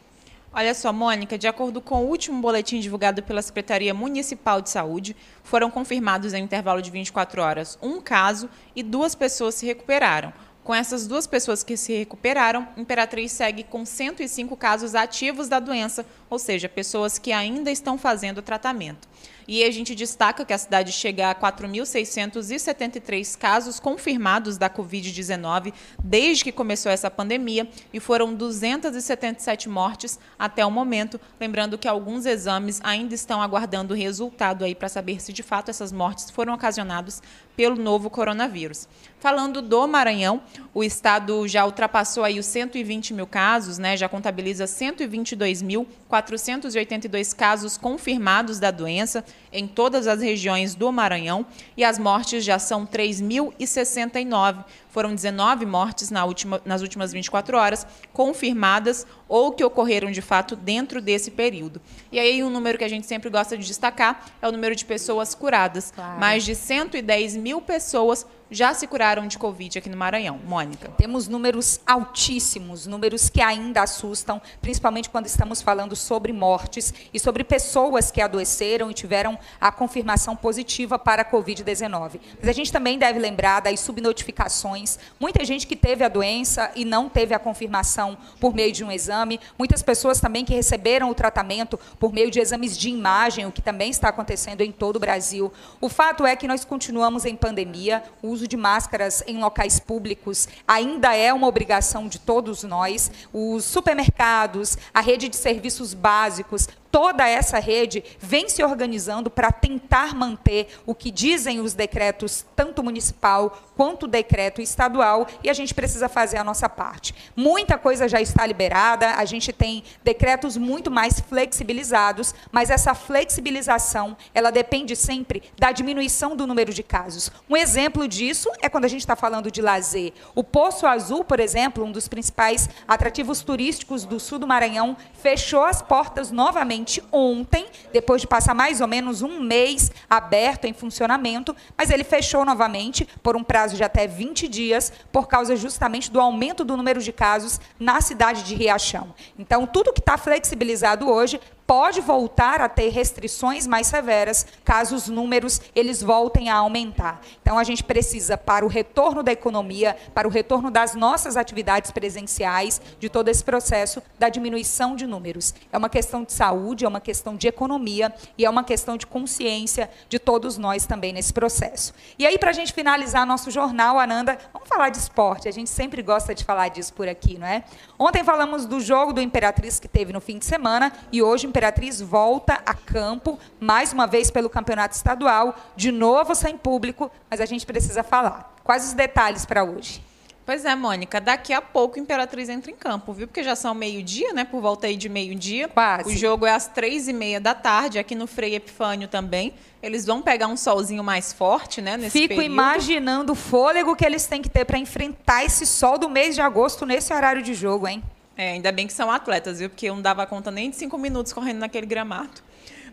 Olha 0.55 0.75
só, 0.75 0.93
Mônica, 0.93 1.36
de 1.36 1.48
acordo 1.48 1.81
com 1.81 2.03
o 2.03 2.07
último 2.07 2.39
boletim 2.39 2.79
divulgado 2.79 3.24
pela 3.24 3.41
Secretaria 3.41 3.91
Municipal 3.91 4.62
de 4.62 4.69
Saúde, 4.69 5.15
foram 5.41 5.72
confirmados 5.72 6.31
em 6.31 6.43
intervalo 6.43 6.79
de 6.79 6.91
24 6.91 7.41
horas 7.41 7.75
um 7.81 8.00
caso 8.00 8.48
e 8.75 8.83
duas 8.83 9.15
pessoas 9.15 9.55
se 9.55 9.65
recuperaram. 9.65 10.31
Com 10.63 10.75
essas 10.75 11.07
duas 11.07 11.25
pessoas 11.25 11.63
que 11.63 11.75
se 11.75 11.98
recuperaram, 11.98 12.67
Imperatriz 12.77 13.31
segue 13.31 13.63
com 13.63 13.83
105 13.83 14.55
casos 14.55 14.93
ativos 14.93 15.50
da 15.50 15.60
doença, 15.60 16.05
ou 16.29 16.38
seja, 16.38 16.69
pessoas 16.69 17.17
que 17.17 17.31
ainda 17.31 17.72
estão 17.72 17.98
fazendo 17.98 18.39
tratamento. 18.39 19.07
E 19.47 19.63
a 19.63 19.71
gente 19.71 19.95
destaca 19.95 20.45
que 20.45 20.53
a 20.53 20.57
cidade 20.57 20.91
chega 20.91 21.29
a 21.29 21.35
4.673 21.35 23.38
casos 23.38 23.79
confirmados 23.79 24.57
da 24.57 24.69
Covid-19 24.69 25.73
desde 26.03 26.43
que 26.43 26.51
começou 26.51 26.91
essa 26.91 27.09
pandemia 27.09 27.67
e 27.93 28.00
foram 28.00 28.33
277 28.33 29.69
mortes 29.69 30.19
até 30.38 30.65
o 30.65 30.71
momento. 30.71 31.19
Lembrando 31.39 31.77
que 31.77 31.88
alguns 31.88 32.25
exames 32.25 32.79
ainda 32.83 33.13
estão 33.13 33.41
aguardando 33.41 33.93
resultado 33.93 34.63
aí 34.63 34.75
para 34.75 34.89
saber 34.89 35.21
se 35.21 35.33
de 35.33 35.43
fato 35.43 35.69
essas 35.69 35.91
mortes 35.91 36.29
foram 36.29 36.53
ocasionadas 36.53 37.21
pelo 37.55 37.75
novo 37.75 38.10
coronavírus. 38.10 38.88
Falando 39.19 39.62
do 39.62 39.88
Maranhão, 39.88 40.41
o 40.74 40.83
estado 40.83 41.48
já 41.48 41.63
ultrapassou 41.65 42.25
aí 42.25 42.39
os 42.39 42.45
120 42.45 43.13
mil 43.13 43.25
casos, 43.25 43.77
né? 43.77 43.95
Já 43.95 44.10
contabiliza 44.10 44.65
122.482 44.65 47.33
casos 47.33 47.77
confirmados 47.77 48.60
da 48.60 48.69
doença 48.69 49.24
em 49.51 49.65
todas 49.65 50.07
as 50.07 50.22
regiões 50.22 50.75
do 50.75 50.91
Maranhão 50.91 51.45
e 51.77 51.86
as 51.86 51.98
mortes 51.98 52.43
já 52.43 52.60
são 52.60 52.86
3.069. 52.86 54.65
Foram 54.93 55.15
19 55.15 55.65
mortes 55.65 56.12
na 56.12 56.23
última, 56.23 56.62
nas 56.63 56.83
últimas 56.83 57.12
24 57.12 57.57
horas, 57.57 57.88
confirmadas 58.13 59.07
ou 59.27 59.51
que 59.51 59.63
ocorreram 59.63 60.12
de 60.12 60.21
fato 60.21 60.55
dentro 60.55 61.01
desse 61.01 61.31
período. 61.31 61.81
E 62.12 62.19
aí, 62.19 62.43
um 62.43 62.50
número 62.51 62.77
que 62.77 62.83
a 62.83 62.88
gente 62.88 63.07
sempre 63.07 63.27
gosta 63.27 63.57
de 63.57 63.65
destacar 63.65 64.23
é 64.39 64.47
o 64.47 64.51
número 64.51 64.75
de 64.75 64.85
pessoas 64.85 65.33
curadas. 65.33 65.89
Claro. 65.89 66.19
Mais 66.19 66.45
de 66.45 66.53
110 66.53 67.35
mil 67.38 67.59
pessoas 67.59 68.27
já 68.53 68.74
se 68.74 68.86
curaram 68.86 69.27
de 69.27 69.38
Covid 69.38 69.79
aqui 69.79 69.89
no 69.89 69.98
Maranhão. 69.98 70.39
Mônica. 70.45 70.89
Temos 70.98 71.27
números 71.27 71.79
altíssimos, 71.86 72.86
números 72.86 73.29
que 73.29 73.41
ainda 73.41 73.81
assustam, 73.81 74.41
principalmente 74.62 75.10
quando 75.10 75.25
estamos 75.25 75.62
falando 75.62 75.95
sobre 75.95 76.31
mortes 76.31 76.93
e 77.13 77.19
sobre 77.19 77.43
pessoas 77.43 78.12
que 78.12 78.22
adoeceram 78.22 78.91
e 78.91 78.93
tiveram 78.93 79.39
a 79.60 79.72
confirmação 79.72 80.36
positiva 80.36 81.00
para 81.00 81.24
a 81.24 81.25
Covid-19. 81.25 82.19
Mas 82.39 82.50
a 82.50 82.53
gente 82.53 82.72
também 82.72 82.97
deve 82.97 83.19
lembrar 83.19 83.62
das 83.62 83.80
subnotificações. 83.80 84.99
Muita 85.19 85.43
gente 85.43 85.65
que 85.65 85.75
teve 85.75 86.04
a 86.04 86.10
doença 86.10 86.71
e 86.75 86.86
não 86.86 87.10
teve 87.10 87.34
a 87.34 87.39
confirmação 87.39 88.17
por 88.39 88.54
meio 88.54 88.71
de 88.71 88.84
um 88.84 88.91
exame. 88.91 89.39
Muitas 89.58 89.82
pessoas 89.82 90.19
também 90.19 90.45
que 90.45 90.54
receberam 90.54 91.10
o 91.10 91.15
tratamento 91.15 91.80
por 91.99 92.13
meio 92.13 92.30
de 92.30 92.39
exames 92.39 92.77
de 92.77 92.89
imagem, 92.89 93.45
o 93.45 93.51
que 93.51 93.62
também 93.62 93.89
está 93.89 94.10
acontecendo 94.10 94.62
em 94.62 94.71
todo 94.71 94.97
o 94.97 94.99
Brasil. 94.99 95.51
O 95.82 95.89
fato 95.89 96.25
é 96.25 96.36
que 96.36 96.47
nós 96.47 96.63
continuamos 96.63 97.25
em 97.25 97.36
pandemia, 97.36 98.04
o 98.21 98.27
uso 98.27 98.42
uso 98.43 98.47
de 98.47 98.58
máscaras 98.58 99.23
em 99.25 99.39
locais 99.39 99.79
públicos 99.79 100.49
ainda 100.67 101.15
é 101.15 101.34
uma 101.34 101.47
obrigação 101.47 102.08
de 102.10 102.19
todos 102.19 102.63
nós. 102.63 103.10
Os 103.32 103.63
supermercados, 103.63 104.77
a 104.93 104.99
rede 104.99 105.29
de 105.29 105.38
serviços 105.38 105.93
básicos, 105.93 106.67
toda 106.93 107.27
essa 107.27 107.58
rede 107.58 108.03
vem 108.19 108.47
se 108.47 108.63
organizando 108.63 109.27
para 109.27 109.51
tentar 109.51 110.13
manter 110.13 110.67
o 110.86 110.93
que 110.93 111.10
dizem 111.10 111.60
os 111.60 111.73
decretos, 111.73 112.45
tanto 112.56 112.84
municipal 112.84 113.63
quanto 113.75 114.08
decreto 114.08 114.62
estadual, 114.62 115.25
e 115.43 115.49
a 115.49 115.53
gente 115.53 115.73
precisa 115.73 116.08
fazer 116.08 116.38
a 116.38 116.43
nossa 116.43 116.69
parte. 116.69 117.15
Muita 117.36 117.79
coisa 117.79 118.08
já 118.08 118.21
está 118.21 118.45
liberada, 118.45 119.15
a 119.15 119.25
gente 119.25 119.51
tem 119.51 119.84
decretos 120.03 120.56
muito 120.56 120.91
mais 120.91 121.19
flexibilizados, 121.19 122.36
mas 122.51 122.69
essa 122.69 122.93
flexibilização, 122.93 124.15
ela 124.32 124.51
depende 124.51 124.95
sempre 124.95 125.41
da 125.58 125.71
diminuição 125.71 126.36
do 126.36 126.45
número 126.45 126.71
de 126.71 126.84
casos. 126.84 127.32
Um 127.49 127.58
exemplo 127.58 128.08
disso 128.08 128.33
é 128.62 128.69
quando 128.69 128.86
a 128.86 128.88
gente 128.88 129.02
está 129.02 129.15
falando 129.15 129.52
de 129.52 129.62
lazer. 129.62 130.13
O 130.36 130.43
Poço 130.43 130.86
Azul, 130.86 131.24
por 131.24 131.39
exemplo, 131.39 131.84
um 131.84 131.91
dos 131.91 132.08
principais 132.08 132.69
atrativos 132.88 133.41
turísticos 133.41 134.06
do 134.06 134.19
sul 134.19 134.39
do 134.39 134.48
Maranhão, 134.48 134.98
fechou 135.13 135.63
as 135.63 135.82
portas 135.82 136.32
novamente 136.32 137.04
ontem, 137.12 137.65
depois 137.91 138.22
de 138.22 138.28
passar 138.28 138.54
mais 138.54 138.82
ou 138.82 138.88
menos 138.88 139.22
um 139.22 139.41
mês 139.41 139.91
aberto 140.10 140.65
em 140.65 140.74
funcionamento, 140.74 141.56
mas 141.78 141.89
ele 141.89 142.04
fechou 142.04 142.46
novamente 142.46 143.08
por 143.22 143.36
um 143.36 143.43
prazo 143.43 143.76
de 143.76 143.84
até 143.84 144.08
20 144.08 144.48
dias, 144.48 144.91
por 145.12 145.28
causa 145.28 145.56
justamente 145.56 146.12
do 146.12 146.19
aumento 146.19 146.63
do 146.63 146.76
número 146.76 147.02
de 147.02 147.12
casos 147.12 147.60
na 147.80 148.02
cidade 148.02 148.43
de 148.43 148.56
Riachão. 148.56 149.13
Então, 149.38 149.65
tudo 149.65 149.93
que 149.93 150.00
está 150.00 150.17
flexibilizado 150.17 151.10
hoje 151.10 151.39
pode 151.65 152.02
voltar 152.02 152.62
a 152.62 152.69
ter 152.69 152.89
restrições 152.89 153.65
mais 153.65 153.88
severas 153.88 154.45
caso 154.63 154.95
os 154.95 155.08
números 155.08 155.62
eles 155.76 156.02
voltem 156.02 156.49
a 156.49 156.56
aumentar. 156.56 157.21
Então 157.41 157.58
a 157.58 157.63
gente 157.63 157.84
precisa 157.84 158.38
para 158.38 158.65
o 158.65 158.67
retorno 158.67 159.23
da 159.23 159.32
economia, 159.32 159.95
para 160.13 160.28
o 160.28 160.32
retorno 160.32 160.69
das 160.69 160.95
nossas 160.95 161.38
atividades 161.38 161.91
presenciais, 161.91 162.82
de 162.99 163.10
todo 163.10 163.30
esse 163.30 163.43
processo 163.43 164.02
da 164.19 164.30
diminuição 164.30 164.95
de 164.95 165.08
números. 165.08 165.54
É 165.71 165.78
uma 165.78 165.89
questão 165.89 166.23
de 166.23 166.34
saúde, 166.34 166.86
é 166.86 166.88
uma 166.88 167.02
questão 167.02 167.36
de 167.36 167.47
economia 167.47 168.13
e 168.38 168.45
é 168.45 168.49
uma 168.49 168.63
questão 168.63 168.97
de 168.97 169.08
consciência 169.08 169.89
de 170.10 170.19
todos 170.19 170.58
nós 170.58 170.86
também 170.86 171.13
nesse 171.13 171.34
processo. 171.34 171.93
E 172.17 172.26
aí 172.26 172.38
para 172.38 172.49
a 172.49 172.54
gente 172.54 172.73
finalizar 172.73 173.26
nosso 173.26 173.49
jornal, 173.52 173.99
Ananda, 173.99 174.38
vamos 174.52 174.67
falar 174.67 174.89
de 174.89 174.97
esporte. 174.97 175.47
A 175.47 175.52
gente 175.52 175.69
sempre 175.69 176.02
gosta 176.02 176.36
de 176.36 176.43
falar 176.43 176.69
disso 176.69 176.93
por 176.93 177.08
aqui, 177.08 177.38
não 177.38 177.47
é? 177.47 177.63
Ontem 177.97 178.23
falamos 178.23 178.65
do 178.65 178.80
jogo 178.80 179.13
do 179.13 179.21
Imperatriz 179.21 179.80
que 179.80 179.88
teve 179.88 180.12
no 180.12 180.19
fim 180.19 180.38
de 180.38 180.45
semana 180.45 180.91
e 181.12 181.21
hoje 181.21 181.47
Imperatriz 181.53 182.01
volta 182.01 182.63
a 182.65 182.73
campo, 182.73 183.37
mais 183.59 183.93
uma 183.93 184.07
vez 184.07 184.31
pelo 184.31 184.49
campeonato 184.49 184.95
estadual, 184.95 185.55
de 185.75 185.91
novo 185.91 186.33
sem 186.33 186.57
público, 186.57 187.11
mas 187.29 187.39
a 187.39 187.45
gente 187.45 187.63
precisa 187.63 188.01
falar. 188.01 188.55
Quais 188.63 188.87
os 188.87 188.93
detalhes 188.93 189.45
para 189.45 189.63
hoje? 189.63 190.03
Pois 190.43 190.65
é, 190.65 190.75
Mônica, 190.75 191.21
daqui 191.21 191.53
a 191.53 191.61
pouco 191.61 191.99
Imperatriz 191.99 192.49
entra 192.49 192.71
em 192.71 192.75
campo, 192.75 193.13
viu? 193.13 193.27
Porque 193.27 193.43
já 193.43 193.55
são 193.55 193.75
meio-dia, 193.75 194.33
né? 194.33 194.43
Por 194.43 194.61
volta 194.61 194.87
aí 194.87 194.97
de 194.97 195.07
meio-dia. 195.07 195.67
Quase. 195.67 196.09
O 196.09 196.17
jogo 196.17 196.47
é 196.47 196.51
às 196.51 196.67
três 196.67 197.07
e 197.07 197.13
meia 197.13 197.39
da 197.39 197.53
tarde, 197.53 197.99
aqui 197.99 198.15
no 198.15 198.25
Frei 198.25 198.55
Epifânio 198.55 199.07
também. 199.07 199.53
Eles 199.81 200.07
vão 200.07 200.23
pegar 200.23 200.47
um 200.47 200.57
solzinho 200.57 201.03
mais 201.03 201.31
forte, 201.31 201.83
né? 201.83 201.97
Nesse 201.97 202.17
Fico 202.17 202.29
período. 202.29 202.51
imaginando 202.51 203.33
o 203.33 203.35
fôlego 203.35 203.95
que 203.95 204.03
eles 204.03 204.25
têm 204.25 204.41
que 204.41 204.49
ter 204.49 204.65
para 204.65 204.79
enfrentar 204.79 205.45
esse 205.45 205.67
sol 205.67 205.99
do 205.99 206.09
mês 206.09 206.33
de 206.33 206.41
agosto 206.41 206.83
nesse 206.83 207.13
horário 207.13 207.43
de 207.43 207.53
jogo, 207.53 207.87
hein? 207.87 208.03
É, 208.36 208.52
ainda 208.52 208.72
bem 208.72 208.88
que 208.88 208.93
são 208.93 209.12
atletas, 209.12 209.60
viu? 209.60 209.69
Porque 209.69 209.88
eu 209.88 209.96
não 209.96 210.02
dava 210.02 210.26
conta 210.26 210.50
nem 210.50 210.69
de 210.69 210.76
cinco 210.76 210.98
minutos 210.98 211.32
correndo 211.32 211.60
naquele 211.60 211.86
gramado. 211.86 212.41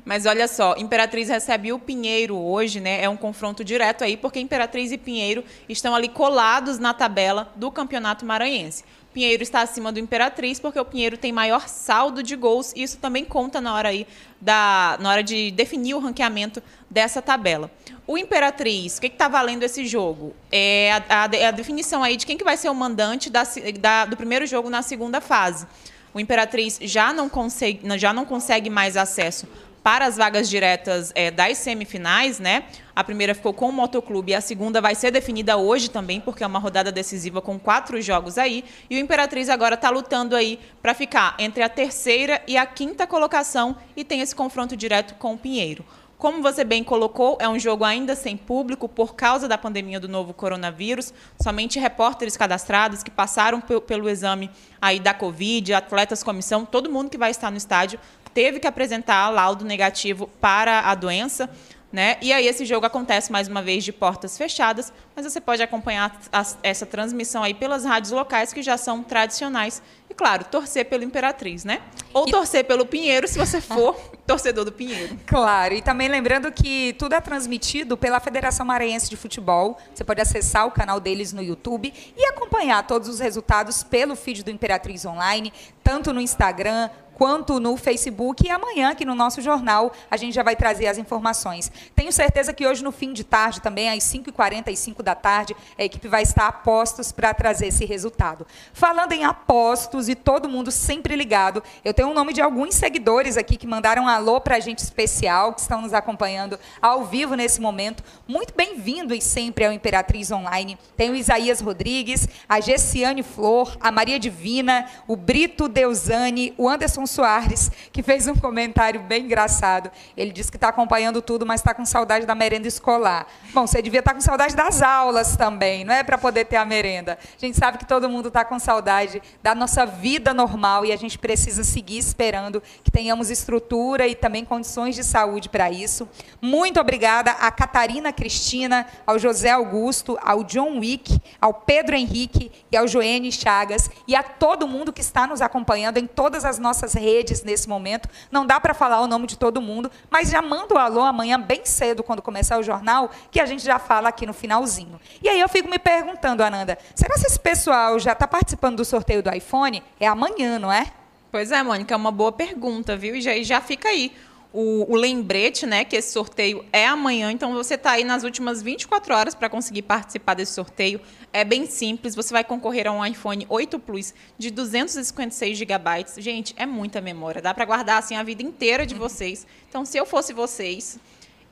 Mas 0.04 0.26
olha 0.26 0.48
só, 0.48 0.74
Imperatriz 0.76 1.28
recebe 1.28 1.72
o 1.72 1.78
Pinheiro 1.78 2.36
hoje, 2.36 2.80
né? 2.80 3.02
É 3.02 3.08
um 3.08 3.16
confronto 3.16 3.62
direto 3.62 4.02
aí, 4.02 4.16
porque 4.16 4.40
Imperatriz 4.40 4.92
e 4.92 4.98
Pinheiro 4.98 5.44
estão 5.68 5.94
ali 5.94 6.08
colados 6.08 6.78
na 6.78 6.94
tabela 6.94 7.52
do 7.56 7.70
Campeonato 7.70 8.24
Maranhense. 8.24 8.84
Pinheiro 9.12 9.42
está 9.42 9.60
acima 9.60 9.90
do 9.90 9.98
Imperatriz, 9.98 10.60
porque 10.60 10.78
o 10.78 10.84
Pinheiro 10.84 11.16
tem 11.16 11.32
maior 11.32 11.68
saldo 11.68 12.22
de 12.22 12.36
gols, 12.36 12.72
e 12.76 12.82
isso 12.82 12.96
também 12.98 13.24
conta 13.24 13.60
na 13.60 13.74
hora 13.74 13.88
aí 13.88 14.06
da, 14.40 14.96
na 15.00 15.10
hora 15.10 15.22
de 15.22 15.50
definir 15.50 15.94
o 15.94 15.98
ranqueamento 15.98 16.62
dessa 16.88 17.20
tabela. 17.20 17.70
O 18.06 18.16
Imperatriz, 18.16 18.98
o 18.98 19.00
que 19.00 19.08
está 19.08 19.26
valendo 19.26 19.64
esse 19.64 19.84
jogo? 19.84 20.34
É 20.50 20.92
a, 21.08 21.22
a, 21.22 21.24
a, 21.24 21.50
definição 21.50 22.04
aí 22.04 22.16
de 22.16 22.24
quem 22.24 22.38
que 22.38 22.44
vai 22.44 22.56
ser 22.56 22.68
o 22.68 22.74
mandante 22.74 23.28
da, 23.28 23.42
da, 23.80 24.04
do 24.04 24.16
primeiro 24.16 24.46
jogo 24.46 24.70
na 24.70 24.82
segunda 24.82 25.20
fase. 25.20 25.66
O 26.14 26.20
Imperatriz 26.20 26.78
já 26.82 27.12
não 27.12 27.28
consegue, 27.28 27.98
já 27.98 28.12
não 28.12 28.24
consegue 28.24 28.70
mais 28.70 28.96
acesso 28.96 29.46
para 29.82 30.06
as 30.06 30.16
vagas 30.16 30.48
diretas 30.48 31.12
é, 31.14 31.30
das 31.30 31.58
semifinais, 31.58 32.38
né? 32.38 32.64
A 32.94 33.02
primeira 33.02 33.34
ficou 33.34 33.54
com 33.54 33.68
o 33.68 33.72
Motoclube 33.72 34.34
a 34.34 34.40
segunda 34.40 34.80
vai 34.80 34.94
ser 34.94 35.10
definida 35.10 35.56
hoje 35.56 35.88
também, 35.88 36.20
porque 36.20 36.44
é 36.44 36.46
uma 36.46 36.58
rodada 36.58 36.92
decisiva 36.92 37.40
com 37.40 37.58
quatro 37.58 38.00
jogos 38.02 38.36
aí. 38.36 38.64
E 38.90 38.96
o 38.96 38.98
Imperatriz 38.98 39.48
agora 39.48 39.74
está 39.74 39.88
lutando 39.90 40.36
aí 40.36 40.58
para 40.82 40.94
ficar 40.94 41.34
entre 41.38 41.62
a 41.62 41.68
terceira 41.68 42.42
e 42.46 42.56
a 42.56 42.66
quinta 42.66 43.06
colocação 43.06 43.76
e 43.96 44.04
tem 44.04 44.20
esse 44.20 44.34
confronto 44.34 44.76
direto 44.76 45.14
com 45.14 45.34
o 45.34 45.38
Pinheiro. 45.38 45.84
Como 46.20 46.42
você 46.42 46.64
bem 46.64 46.84
colocou, 46.84 47.38
é 47.40 47.48
um 47.48 47.58
jogo 47.58 47.82
ainda 47.82 48.14
sem 48.14 48.36
público 48.36 48.86
por 48.86 49.14
causa 49.14 49.48
da 49.48 49.56
pandemia 49.56 49.98
do 49.98 50.06
novo 50.06 50.34
coronavírus. 50.34 51.14
Somente 51.42 51.78
repórteres 51.78 52.36
cadastrados 52.36 53.02
que 53.02 53.10
passaram 53.10 53.58
pelo 53.58 54.06
exame 54.06 54.50
aí 54.82 55.00
da 55.00 55.14
Covid, 55.14 55.72
atletas, 55.72 56.22
comissão, 56.22 56.66
todo 56.66 56.92
mundo 56.92 57.08
que 57.08 57.16
vai 57.16 57.30
estar 57.30 57.50
no 57.50 57.56
estádio 57.56 57.98
teve 58.34 58.60
que 58.60 58.66
apresentar 58.66 59.28
laudo 59.30 59.64
negativo 59.64 60.28
para 60.40 60.80
a 60.80 60.94
doença. 60.94 61.48
Né? 61.92 62.18
E 62.22 62.32
aí 62.32 62.46
esse 62.46 62.64
jogo 62.64 62.86
acontece 62.86 63.32
mais 63.32 63.48
uma 63.48 63.60
vez 63.60 63.82
de 63.82 63.92
portas 63.92 64.38
fechadas, 64.38 64.92
mas 65.14 65.24
você 65.24 65.40
pode 65.40 65.60
acompanhar 65.60 66.20
essa 66.62 66.86
transmissão 66.86 67.42
aí 67.42 67.52
pelas 67.52 67.84
rádios 67.84 68.12
locais 68.12 68.52
que 68.52 68.62
já 68.62 68.76
são 68.76 69.02
tradicionais 69.02 69.82
e 70.08 70.14
claro, 70.14 70.44
torcer 70.44 70.84
pelo 70.84 71.02
Imperatriz, 71.02 71.64
né? 71.64 71.80
Ou 72.14 72.28
e... 72.28 72.30
torcer 72.30 72.64
pelo 72.64 72.86
Pinheiro 72.86 73.26
se 73.26 73.36
você 73.36 73.60
for 73.60 73.96
torcedor 74.24 74.64
do 74.64 74.70
Pinheiro. 74.70 75.18
Claro, 75.26 75.74
e 75.74 75.82
também 75.82 76.06
lembrando 76.06 76.52
que 76.52 76.92
tudo 76.92 77.16
é 77.16 77.20
transmitido 77.20 77.96
pela 77.96 78.20
Federação 78.20 78.64
Maranhense 78.64 79.10
de 79.10 79.16
Futebol. 79.16 79.76
Você 79.92 80.04
pode 80.04 80.20
acessar 80.20 80.68
o 80.68 80.70
canal 80.70 81.00
deles 81.00 81.32
no 81.32 81.42
YouTube 81.42 81.92
e 82.16 82.24
acompanhar 82.26 82.86
todos 82.86 83.08
os 83.08 83.18
resultados 83.18 83.82
pelo 83.82 84.14
feed 84.14 84.44
do 84.44 84.50
Imperatriz 84.50 85.04
Online, 85.04 85.52
tanto 85.82 86.12
no 86.12 86.20
Instagram 86.20 86.88
quanto 87.20 87.60
no 87.60 87.76
Facebook. 87.76 88.46
E 88.46 88.50
amanhã, 88.50 88.92
aqui 88.92 89.04
no 89.04 89.14
nosso 89.14 89.42
jornal, 89.42 89.92
a 90.10 90.16
gente 90.16 90.32
já 90.32 90.42
vai 90.42 90.56
trazer 90.56 90.86
as 90.86 90.96
informações. 90.96 91.70
Tenho 91.94 92.10
certeza 92.10 92.50
que 92.50 92.66
hoje, 92.66 92.82
no 92.82 92.90
fim 92.90 93.12
de 93.12 93.24
tarde, 93.24 93.60
também, 93.60 93.90
às 93.90 94.02
5h45 94.04 95.02
da 95.02 95.14
tarde, 95.14 95.54
a 95.78 95.84
equipe 95.84 96.08
vai 96.08 96.22
estar 96.22 96.46
a 96.46 96.52
postos 96.52 97.12
para 97.12 97.34
trazer 97.34 97.66
esse 97.66 97.84
resultado. 97.84 98.46
Falando 98.72 99.12
em 99.12 99.22
apostos 99.22 100.08
e 100.08 100.14
todo 100.14 100.48
mundo 100.48 100.70
sempre 100.70 101.14
ligado, 101.14 101.62
eu 101.84 101.92
tenho 101.92 102.08
o 102.08 102.14
nome 102.14 102.32
de 102.32 102.40
alguns 102.40 102.74
seguidores 102.74 103.36
aqui 103.36 103.58
que 103.58 103.66
mandaram 103.66 104.04
um 104.04 104.08
alô 104.08 104.40
para 104.40 104.56
a 104.56 104.60
gente 104.60 104.78
especial, 104.78 105.52
que 105.52 105.60
estão 105.60 105.82
nos 105.82 105.92
acompanhando 105.92 106.58
ao 106.80 107.04
vivo 107.04 107.34
nesse 107.34 107.60
momento. 107.60 108.02
Muito 108.26 108.54
bem-vindos 108.56 109.22
sempre 109.24 109.66
ao 109.66 109.72
Imperatriz 109.74 110.30
Online. 110.30 110.78
Tem 110.96 111.10
o 111.10 111.14
Isaías 111.14 111.60
Rodrigues, 111.60 112.26
a 112.48 112.60
Gessiane 112.60 113.22
Flor, 113.22 113.76
a 113.78 113.92
Maria 113.92 114.18
Divina, 114.18 114.86
o 115.06 115.16
Brito 115.16 115.68
Deusani, 115.68 116.54
o 116.56 116.66
Anderson 116.66 117.09
Soares, 117.10 117.70
que 117.92 118.02
fez 118.02 118.26
um 118.26 118.34
comentário 118.34 119.00
bem 119.00 119.24
engraçado. 119.24 119.90
Ele 120.16 120.32
disse 120.32 120.50
que 120.50 120.56
está 120.56 120.68
acompanhando 120.68 121.20
tudo, 121.20 121.44
mas 121.44 121.60
está 121.60 121.74
com 121.74 121.84
saudade 121.84 122.26
da 122.26 122.34
merenda 122.34 122.68
escolar. 122.68 123.26
Bom, 123.52 123.66
você 123.66 123.82
devia 123.82 124.00
estar 124.00 124.12
tá 124.12 124.14
com 124.14 124.20
saudade 124.20 124.54
das 124.54 124.82
aulas 124.82 125.36
também, 125.36 125.84
não 125.84 125.94
é 125.94 126.02
para 126.02 126.16
poder 126.16 126.44
ter 126.46 126.56
a 126.56 126.64
merenda. 126.64 127.18
A 127.20 127.40
gente 127.40 127.56
sabe 127.56 127.78
que 127.78 127.84
todo 127.86 128.08
mundo 128.08 128.28
está 128.28 128.44
com 128.44 128.58
saudade 128.58 129.22
da 129.42 129.54
nossa 129.54 129.84
vida 129.84 130.32
normal 130.32 130.84
e 130.84 130.92
a 130.92 130.96
gente 130.96 131.18
precisa 131.18 131.64
seguir 131.64 131.98
esperando 131.98 132.62
que 132.82 132.90
tenhamos 132.90 133.30
estrutura 133.30 134.06
e 134.06 134.14
também 134.14 134.44
condições 134.44 134.94
de 134.94 135.04
saúde 135.04 135.48
para 135.48 135.70
isso. 135.70 136.08
Muito 136.40 136.80
obrigada 136.80 137.32
a 137.32 137.50
Catarina 137.50 138.12
Cristina, 138.12 138.86
ao 139.06 139.18
José 139.18 139.50
Augusto, 139.50 140.18
ao 140.22 140.44
John 140.44 140.78
Wick, 140.78 141.20
ao 141.40 141.54
Pedro 141.54 141.96
Henrique 141.96 142.50
e 142.70 142.76
ao 142.76 142.86
Joene 142.86 143.32
Chagas 143.32 143.90
e 144.06 144.14
a 144.14 144.22
todo 144.22 144.68
mundo 144.68 144.92
que 144.92 145.00
está 145.00 145.26
nos 145.26 145.40
acompanhando 145.40 145.98
em 145.98 146.06
todas 146.06 146.44
as 146.44 146.58
nossas 146.58 146.94
redes 147.00 147.42
nesse 147.42 147.68
momento. 147.68 148.08
Não 148.30 148.46
dá 148.46 148.60
para 148.60 148.74
falar 148.74 149.00
o 149.00 149.06
nome 149.06 149.26
de 149.26 149.36
todo 149.36 149.60
mundo, 149.60 149.90
mas 150.10 150.30
já 150.30 150.40
manda 150.40 150.74
o 150.74 150.78
alô 150.78 151.00
amanhã 151.00 151.40
bem 151.40 151.64
cedo, 151.64 152.02
quando 152.02 152.22
começar 152.22 152.58
o 152.58 152.62
jornal, 152.62 153.10
que 153.30 153.40
a 153.40 153.46
gente 153.46 153.64
já 153.64 153.78
fala 153.78 154.08
aqui 154.10 154.26
no 154.26 154.32
finalzinho. 154.32 155.00
E 155.22 155.28
aí 155.28 155.40
eu 155.40 155.48
fico 155.48 155.68
me 155.68 155.78
perguntando, 155.78 156.42
Ananda, 156.42 156.78
será 156.94 157.14
que 157.14 157.26
esse 157.26 157.40
pessoal 157.40 157.98
já 157.98 158.12
está 158.12 158.28
participando 158.28 158.76
do 158.76 158.84
sorteio 158.84 159.22
do 159.22 159.34
iPhone? 159.34 159.82
É 159.98 160.06
amanhã, 160.06 160.58
não 160.58 160.72
é? 160.72 160.86
Pois 161.32 161.52
é, 161.52 161.62
Mônica, 161.62 161.94
é 161.94 161.96
uma 161.96 162.10
boa 162.10 162.32
pergunta, 162.32 162.96
viu? 162.96 163.14
E 163.14 163.20
já, 163.20 163.40
já 163.42 163.60
fica 163.60 163.88
aí 163.88 164.12
o, 164.52 164.92
o, 164.92 164.96
lembrete, 164.96 165.64
né, 165.64 165.84
que 165.84 165.94
esse 165.94 166.12
sorteio 166.12 166.64
é 166.72 166.86
amanhã, 166.86 167.30
então 167.30 167.52
você 167.52 167.74
está 167.74 167.92
aí 167.92 168.04
nas 168.04 168.24
últimas 168.24 168.62
24 168.62 169.14
horas 169.14 169.34
para 169.34 169.48
conseguir 169.48 169.82
participar 169.82 170.34
desse 170.34 170.52
sorteio. 170.52 171.00
É 171.32 171.44
bem 171.44 171.66
simples, 171.66 172.14
você 172.14 172.32
vai 172.32 172.42
concorrer 172.42 172.88
a 172.88 172.92
um 172.92 173.04
iPhone 173.04 173.46
8 173.48 173.78
Plus 173.78 174.12
de 174.36 174.50
256 174.50 175.56
GB. 175.56 176.06
Gente, 176.18 176.54
é 176.56 176.66
muita 176.66 177.00
memória, 177.00 177.40
dá 177.40 177.54
para 177.54 177.64
guardar 177.64 177.98
assim 177.98 178.16
a 178.16 178.22
vida 178.22 178.42
inteira 178.42 178.84
de 178.84 178.94
vocês. 178.94 179.46
Então, 179.68 179.84
se 179.84 179.96
eu 179.96 180.04
fosse 180.04 180.32
vocês, 180.32 180.98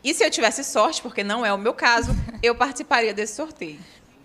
e 0.03 0.15
se 0.15 0.25
eu 0.25 0.31
tivesse 0.31 0.63
sorte, 0.65 1.03
porque 1.03 1.25
não 1.25 1.45
é 1.45 1.53
o 1.53 1.59
meu 1.59 1.75
caso, 1.75 2.13
eu 2.43 2.55
participaria 2.55 3.13
desse 3.13 3.35
sorteio. 3.35 3.79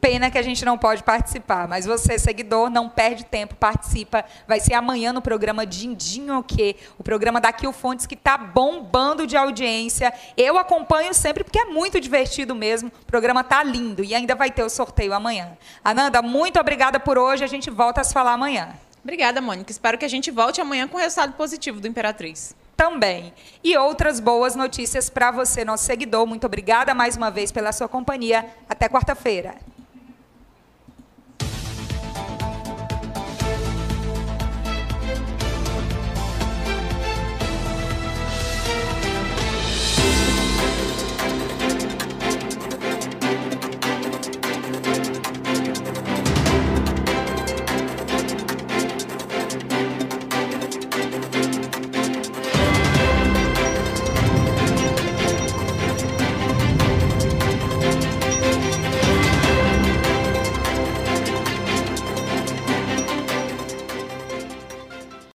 Pena 0.04 0.30
que 0.30 0.38
a 0.38 0.42
gente 0.42 0.66
não 0.66 0.78
pode 0.78 1.02
participar, 1.02 1.66
mas 1.66 1.86
você, 1.86 2.20
seguidor, 2.20 2.70
não 2.70 2.90
perde 2.90 3.24
tempo, 3.24 3.56
participa. 3.56 4.26
Vai 4.46 4.60
ser 4.60 4.74
amanhã 4.74 5.14
no 5.14 5.22
programa 5.22 5.66
Dindinho 5.66 6.40
o 6.40 6.44
quê? 6.44 6.76
O 7.00 7.04
programa 7.04 7.40
da 7.40 7.54
Kill 7.54 7.72
Fontes 7.72 8.06
que 8.06 8.14
está 8.14 8.38
bombando 8.38 9.26
de 9.26 9.38
audiência. 9.38 10.14
Eu 10.36 10.58
acompanho 10.58 11.14
sempre 11.14 11.46
porque 11.46 11.58
é 11.58 11.64
muito 11.64 12.02
divertido 12.02 12.54
mesmo. 12.54 12.92
O 13.02 13.06
programa 13.06 13.46
tá 13.46 13.64
lindo 13.64 14.04
e 14.04 14.14
ainda 14.14 14.36
vai 14.36 14.52
ter 14.52 14.64
o 14.64 14.70
sorteio 14.70 15.14
amanhã. 15.14 15.58
Ananda, 15.82 16.22
muito 16.22 16.60
obrigada 16.60 17.00
por 17.00 17.18
hoje. 17.18 17.46
A 17.46 17.48
gente 17.48 17.70
volta 17.70 18.02
a 18.02 18.04
se 18.04 18.14
falar 18.14 18.34
amanhã. 18.34 18.74
Obrigada, 19.02 19.40
Mônica. 19.40 19.72
Espero 19.72 19.98
que 19.98 20.04
a 20.04 20.10
gente 20.10 20.30
volte 20.32 20.60
amanhã 20.60 20.86
com 20.86 20.98
o 20.98 21.00
resultado 21.00 21.32
positivo 21.32 21.80
do 21.80 21.88
Imperatriz 21.88 22.54
também. 22.76 23.34
E 23.64 23.78
outras 23.78 24.20
boas 24.20 24.54
notícias 24.54 25.10
para 25.10 25.32
você, 25.32 25.64
nosso 25.64 25.86
seguidor. 25.86 26.28
Muito 26.28 26.46
obrigada 26.46 26.94
mais 26.94 27.16
uma 27.16 27.32
vez 27.32 27.54
pela 27.54 27.72
sua 27.72 27.88
companhia. 27.88 28.46
Até 28.68 28.90
quarta-feira. 28.90 29.56